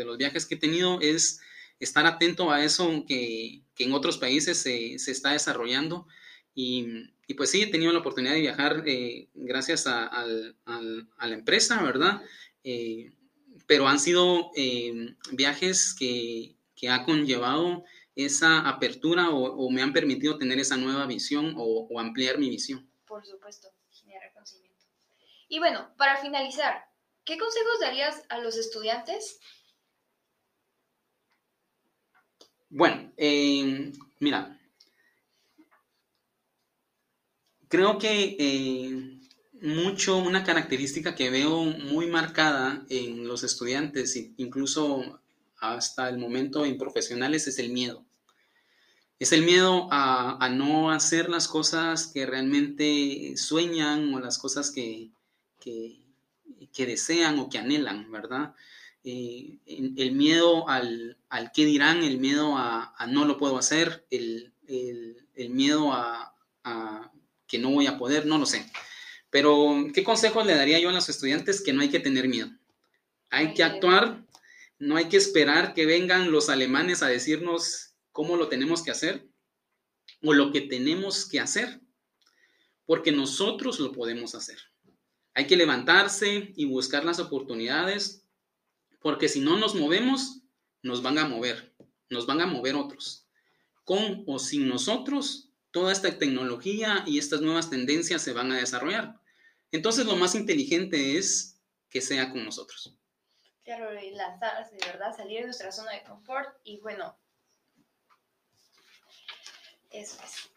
los 0.04 0.18
viajes 0.18 0.46
que 0.46 0.56
he 0.56 0.58
tenido 0.58 1.00
es 1.00 1.40
estar 1.78 2.06
atento 2.06 2.50
a 2.50 2.64
eso 2.64 3.04
que, 3.06 3.62
en 3.78 3.92
otros 3.92 4.18
países 4.18 4.58
se, 4.58 4.94
está 4.94 5.32
desarrollando. 5.32 6.06
Y, 6.54 7.11
pues 7.36 7.50
sí, 7.50 7.62
he 7.62 7.66
tenido 7.66 7.92
la 7.92 8.00
oportunidad 8.00 8.34
de 8.34 8.40
viajar 8.40 8.82
eh, 8.86 9.28
gracias 9.34 9.86
a, 9.86 10.26
la 10.26 11.34
empresa, 11.34 11.82
¿verdad? 11.82 12.22
Eh, 12.64 13.12
pero 13.66 13.88
han 13.88 13.98
sido 13.98 14.50
viajes 15.32 15.94
que, 15.98 16.56
ha 16.88 17.04
conllevado 17.04 17.84
esa 18.16 18.68
apertura 18.68 19.30
o, 19.30 19.70
me 19.70 19.82
han 19.82 19.92
permitido 19.92 20.36
tener 20.36 20.58
esa 20.58 20.76
nueva 20.76 21.06
visión 21.06 21.54
o, 21.56 21.86
o 21.88 22.00
ampliar 22.00 22.38
mi 22.38 22.50
visión. 22.50 22.90
Por 23.06 23.24
supuesto. 23.24 23.68
Y 25.52 25.58
bueno, 25.58 25.92
para 25.98 26.16
finalizar, 26.16 26.86
¿qué 27.26 27.36
consejos 27.36 27.78
darías 27.78 28.24
a 28.30 28.38
los 28.38 28.56
estudiantes? 28.56 29.38
Bueno, 32.70 33.12
eh, 33.18 33.92
mira, 34.18 34.58
creo 37.72 37.98
que 37.98 38.36
eh, 38.38 39.18
mucho 39.62 40.18
una 40.18 40.44
característica 40.44 41.14
que 41.14 41.30
veo 41.30 41.64
muy 41.64 42.06
marcada 42.06 42.84
en 42.90 43.26
los 43.26 43.44
estudiantes, 43.44 44.14
incluso 44.36 45.18
hasta 45.58 46.10
el 46.10 46.18
momento 46.18 46.66
en 46.66 46.76
profesionales, 46.76 47.46
es 47.46 47.58
el 47.58 47.70
miedo. 47.70 48.04
Es 49.18 49.32
el 49.32 49.40
miedo 49.40 49.88
a 49.90 50.50
no 50.50 50.90
hacer 50.90 51.30
las 51.30 51.48
cosas 51.48 52.08
que 52.08 52.26
realmente 52.26 53.38
sueñan 53.38 54.12
o 54.12 54.20
las 54.20 54.36
cosas 54.36 54.70
que, 54.70 55.10
desean 56.76 57.38
o 57.38 57.48
que 57.48 57.56
anhelan, 57.56 58.12
¿verdad? 58.12 58.54
Eh, 59.02 59.56
el 59.64 60.12
miedo 60.12 60.68
al 60.68 61.16
qué 61.54 61.64
dirán, 61.64 62.02
el 62.02 62.18
miedo 62.18 62.54
a, 62.58 62.94
no 63.08 63.24
lo 63.24 63.38
puedo 63.38 63.56
hacer, 63.56 64.04
el, 64.10 64.52
miedo 65.48 65.90
a, 65.94 66.34
que 67.52 67.58
no 67.58 67.68
voy 67.68 67.86
a 67.86 67.98
poder, 67.98 68.24
no 68.24 68.38
lo 68.38 68.46
sé. 68.46 68.64
Pero, 69.28 69.86
¿qué 69.92 70.02
consejo 70.02 70.42
le 70.42 70.54
daría 70.54 70.80
yo 70.80 70.88
a 70.88 70.92
los 70.92 71.10
estudiantes? 71.10 71.60
Que 71.60 71.74
no 71.74 71.82
hay 71.82 71.90
que 71.90 72.00
tener 72.00 72.26
miedo. 72.26 72.50
Hay 73.28 73.52
que 73.52 73.62
actuar, 73.62 74.24
no 74.78 74.96
hay 74.96 75.10
que 75.10 75.18
esperar 75.18 75.74
que 75.74 75.84
vengan 75.84 76.32
los 76.32 76.48
alemanes 76.48 77.02
a 77.02 77.08
decirnos 77.08 77.92
cómo 78.10 78.36
lo 78.36 78.48
tenemos 78.48 78.82
que 78.82 78.90
hacer 78.90 79.28
o 80.22 80.32
lo 80.32 80.50
que 80.50 80.62
tenemos 80.62 81.28
que 81.28 81.40
hacer, 81.40 81.82
porque 82.86 83.12
nosotros 83.12 83.80
lo 83.80 83.92
podemos 83.92 84.34
hacer. 84.34 84.56
Hay 85.34 85.46
que 85.46 85.56
levantarse 85.56 86.54
y 86.56 86.64
buscar 86.64 87.04
las 87.04 87.18
oportunidades, 87.18 88.24
porque 89.02 89.28
si 89.28 89.40
no 89.40 89.58
nos 89.58 89.74
movemos, 89.74 90.40
nos 90.82 91.02
van 91.02 91.18
a 91.18 91.28
mover, 91.28 91.74
nos 92.08 92.24
van 92.24 92.40
a 92.40 92.46
mover 92.46 92.76
otros. 92.76 93.26
Con 93.84 94.24
o 94.26 94.38
sin 94.38 94.68
nosotros, 94.68 95.51
toda 95.72 95.92
esta 95.92 96.16
tecnología 96.18 97.02
y 97.06 97.18
estas 97.18 97.40
nuevas 97.40 97.70
tendencias 97.70 98.22
se 98.22 98.32
van 98.32 98.52
a 98.52 98.58
desarrollar. 98.58 99.20
Entonces 99.72 100.06
lo 100.06 100.16
más 100.16 100.34
inteligente 100.34 101.18
es 101.18 101.58
que 101.88 102.00
sea 102.00 102.30
con 102.30 102.44
nosotros. 102.44 102.94
Claro, 103.64 103.98
y 104.00 104.10
lanzarse, 104.10 104.76
verdad, 104.86 105.16
salir 105.16 105.40
de 105.40 105.46
nuestra 105.46 105.72
zona 105.72 105.92
de 105.92 106.02
confort 106.02 106.48
y 106.64 106.78
bueno, 106.80 107.16
eso 109.90 110.16
es. 110.24 110.50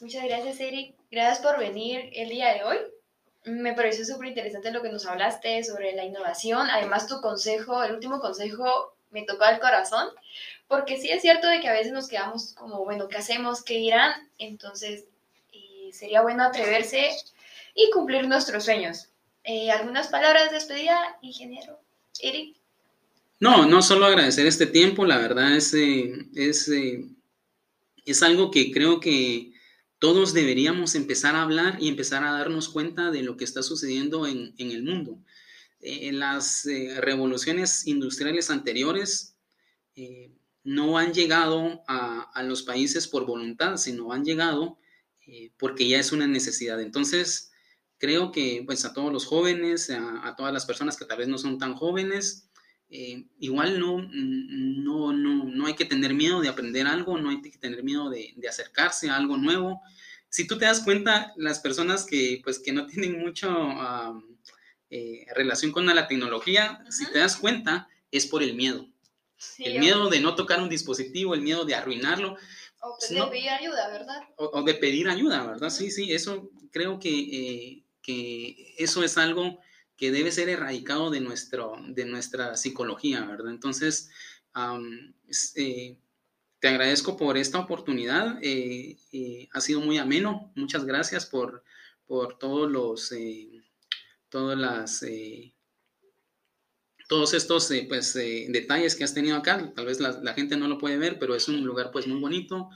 Muchas 0.00 0.24
gracias, 0.24 0.60
Eric. 0.60 0.94
Gracias 1.10 1.44
por 1.44 1.58
venir 1.58 2.10
el 2.12 2.28
día 2.28 2.54
de 2.54 2.64
hoy. 2.64 2.76
Me 3.44 3.72
pareció 3.72 4.04
súper 4.04 4.28
interesante 4.28 4.70
lo 4.70 4.82
que 4.82 4.90
nos 4.90 5.06
hablaste 5.06 5.62
sobre 5.64 5.92
la 5.94 6.04
innovación. 6.04 6.68
Además, 6.70 7.06
tu 7.06 7.20
consejo, 7.20 7.82
el 7.82 7.94
último 7.94 8.20
consejo, 8.20 8.96
me 9.10 9.22
tocó 9.22 9.44
al 9.44 9.60
corazón, 9.60 10.08
porque 10.68 11.00
sí 11.00 11.08
es 11.10 11.22
cierto 11.22 11.46
de 11.48 11.60
que 11.60 11.68
a 11.68 11.72
veces 11.72 11.92
nos 11.92 12.08
quedamos 12.08 12.54
como, 12.54 12.84
bueno, 12.84 13.08
¿qué 13.08 13.18
hacemos? 13.18 13.62
¿Qué 13.62 13.78
irán? 13.78 14.12
Entonces, 14.38 15.04
eh, 15.52 15.90
sería 15.92 16.22
bueno 16.22 16.42
atreverse 16.42 17.10
y 17.74 17.90
cumplir 17.90 18.26
nuestros 18.26 18.64
sueños. 18.64 19.10
Eh, 19.44 19.70
¿Algunas 19.70 20.08
palabras 20.08 20.50
de 20.50 20.56
despedida, 20.56 20.98
ingeniero 21.22 21.78
Eric? 22.20 22.56
No, 23.38 23.66
no 23.66 23.80
solo 23.80 24.06
agradecer 24.06 24.46
este 24.46 24.66
tiempo, 24.66 25.04
la 25.04 25.18
verdad 25.18 25.54
es, 25.54 25.72
eh, 25.74 26.12
es, 26.34 26.68
eh, 26.68 27.04
es 28.04 28.22
algo 28.24 28.50
que 28.50 28.72
creo 28.72 28.98
que 28.98 29.52
todos 30.00 30.32
deberíamos 30.32 30.94
empezar 30.94 31.36
a 31.36 31.42
hablar 31.42 31.76
y 31.80 31.88
empezar 31.88 32.24
a 32.24 32.32
darnos 32.32 32.68
cuenta 32.68 33.12
de 33.12 33.22
lo 33.22 33.36
que 33.36 33.44
está 33.44 33.62
sucediendo 33.62 34.26
en, 34.26 34.54
en 34.58 34.72
el 34.72 34.82
mundo. 34.82 35.18
En 35.80 36.18
las 36.18 36.66
revoluciones 36.98 37.86
industriales 37.86 38.50
anteriores 38.50 39.36
no 40.66 40.98
han 40.98 41.14
llegado 41.14 41.82
a, 41.86 42.30
a, 42.34 42.42
los 42.42 42.62
países 42.62 43.06
por 43.08 43.24
voluntad, 43.24 43.76
sino 43.76 44.12
han 44.12 44.24
llegado 44.24 44.78
porque 45.56 45.88
ya 45.88 45.98
es 45.98 46.12
una 46.12 46.26
necesidad. 46.26 46.80
Entonces, 46.80 47.52
creo 47.98 48.32
que 48.32 48.62
pues 48.66 48.84
a 48.84 48.92
todos 48.92 49.12
los 49.12 49.26
jóvenes, 49.26 49.90
a, 49.90 50.34
todas 50.36 50.52
las 50.52 50.66
personas 50.66 50.96
que 50.96 51.04
tal 51.04 51.18
vez 51.18 51.28
no 51.28 51.38
son 51.38 51.58
tan 51.58 51.74
jóvenes, 51.74 52.48
eh, 52.88 53.26
igual 53.40 53.80
no, 53.80 54.08
no, 54.12 55.12
no, 55.12 55.44
no 55.44 55.66
hay 55.66 55.74
que 55.74 55.84
tener 55.84 56.14
miedo 56.14 56.40
de 56.40 56.48
aprender 56.48 56.86
algo, 56.86 57.18
no 57.18 57.30
hay 57.30 57.42
que 57.42 57.58
tener 57.58 57.82
miedo 57.82 58.10
de, 58.10 58.34
de 58.36 58.48
acercarse 58.48 59.10
a 59.10 59.16
algo 59.16 59.36
nuevo. 59.36 59.80
Si 60.28 60.46
tú 60.46 60.58
te 60.58 60.66
das 60.66 60.82
cuenta, 60.82 61.32
las 61.36 61.60
personas 61.60 62.04
que, 62.04 62.40
pues, 62.44 62.58
que 62.58 62.72
no 62.72 62.86
tienen 62.86 63.18
mucho 63.18 63.48
eh, 64.90 65.26
relación 65.34 65.72
con 65.72 65.86
la 65.86 66.06
tecnología, 66.06 66.84
si 66.90 67.10
te 67.10 67.18
das 67.18 67.36
cuenta, 67.36 67.88
es 68.10 68.26
por 68.26 68.42
el 68.42 68.54
miedo. 68.54 68.88
El 69.58 69.78
miedo 69.78 70.08
de 70.08 70.20
no 70.20 70.34
tocar 70.34 70.60
un 70.60 70.68
dispositivo, 70.68 71.34
el 71.34 71.42
miedo 71.42 71.64
de 71.64 71.74
arruinarlo. 71.74 72.36
O 72.80 72.98
de 73.00 73.26
pedir 73.26 73.50
ayuda, 73.50 73.88
¿verdad? 73.88 74.22
O, 74.36 74.62
de 74.62 74.74
pedir 74.74 75.08
ayuda, 75.08 75.44
¿verdad? 75.44 75.70
Sí, 75.70 75.90
sí, 75.90 76.12
eso 76.12 76.50
creo 76.70 76.98
que 76.98 77.10
eh, 77.10 77.86
que 78.06 78.76
eso 78.78 79.02
es 79.02 79.18
algo 79.18 79.58
que 79.96 80.12
debe 80.12 80.30
ser 80.30 80.48
erradicado 80.48 81.10
de, 81.10 81.20
nuestro, 81.20 81.74
de 81.88 82.04
nuestra 82.04 82.56
psicología, 82.56 83.24
¿verdad? 83.24 83.50
Entonces, 83.50 84.10
eh, 85.56 85.98
te 86.60 86.68
agradezco 86.68 87.16
por 87.16 87.36
esta 87.36 87.58
oportunidad, 87.58 88.38
eh, 88.42 88.96
eh, 89.10 89.48
ha 89.52 89.60
sido 89.60 89.80
muy 89.80 89.98
ameno, 89.98 90.52
muchas 90.54 90.84
gracias 90.84 91.26
por, 91.26 91.64
por 92.06 92.38
todos 92.38 92.70
los, 92.70 93.12
todas 94.28 94.56
las, 94.56 95.04
todos 97.06 97.34
estos 97.34 97.70
pues, 97.88 98.14
detalles 98.14 98.96
que 98.96 99.04
has 99.04 99.14
tenido 99.14 99.36
acá, 99.36 99.72
tal 99.74 99.86
vez 99.86 100.00
la, 100.00 100.34
gente 100.34 100.56
no 100.56 100.68
lo 100.68 100.78
puede 100.78 100.96
ver, 100.96 101.18
pero 101.18 101.34
es 101.34 101.48
un 101.48 101.64
lugar 101.64 101.90
pues 101.92 102.06
muy 102.06 102.20
bonito, 102.20 102.70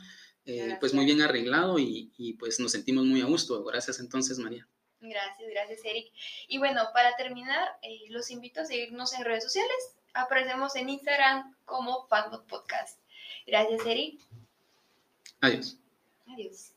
pues 0.80 0.94
muy 0.94 1.04
bien 1.04 1.22
arreglado 1.22 1.78
y, 1.78 2.12
y 2.16 2.34
pues 2.34 2.60
nos 2.60 2.72
sentimos 2.72 3.04
muy 3.04 3.20
a 3.20 3.26
gusto. 3.26 3.64
Gracias 3.64 4.00
entonces, 4.00 4.38
María. 4.38 4.66
Gracias, 5.00 5.48
gracias 5.50 5.80
Eric. 5.84 6.12
Y 6.46 6.58
bueno, 6.58 6.82
para 6.92 7.16
terminar, 7.16 7.78
eh, 7.82 8.04
los 8.10 8.30
invito 8.30 8.60
a 8.60 8.66
seguirnos 8.66 9.14
en 9.14 9.24
redes 9.24 9.44
sociales. 9.44 9.96
Aparecemos 10.12 10.76
en 10.76 10.90
Instagram 10.90 11.56
como 11.64 12.06
Fatbot 12.08 12.46
Podcast. 12.46 12.98
Gracias 13.46 13.80
Eric. 13.86 14.20
Adiós. 15.40 15.78
Adiós. 16.26 16.72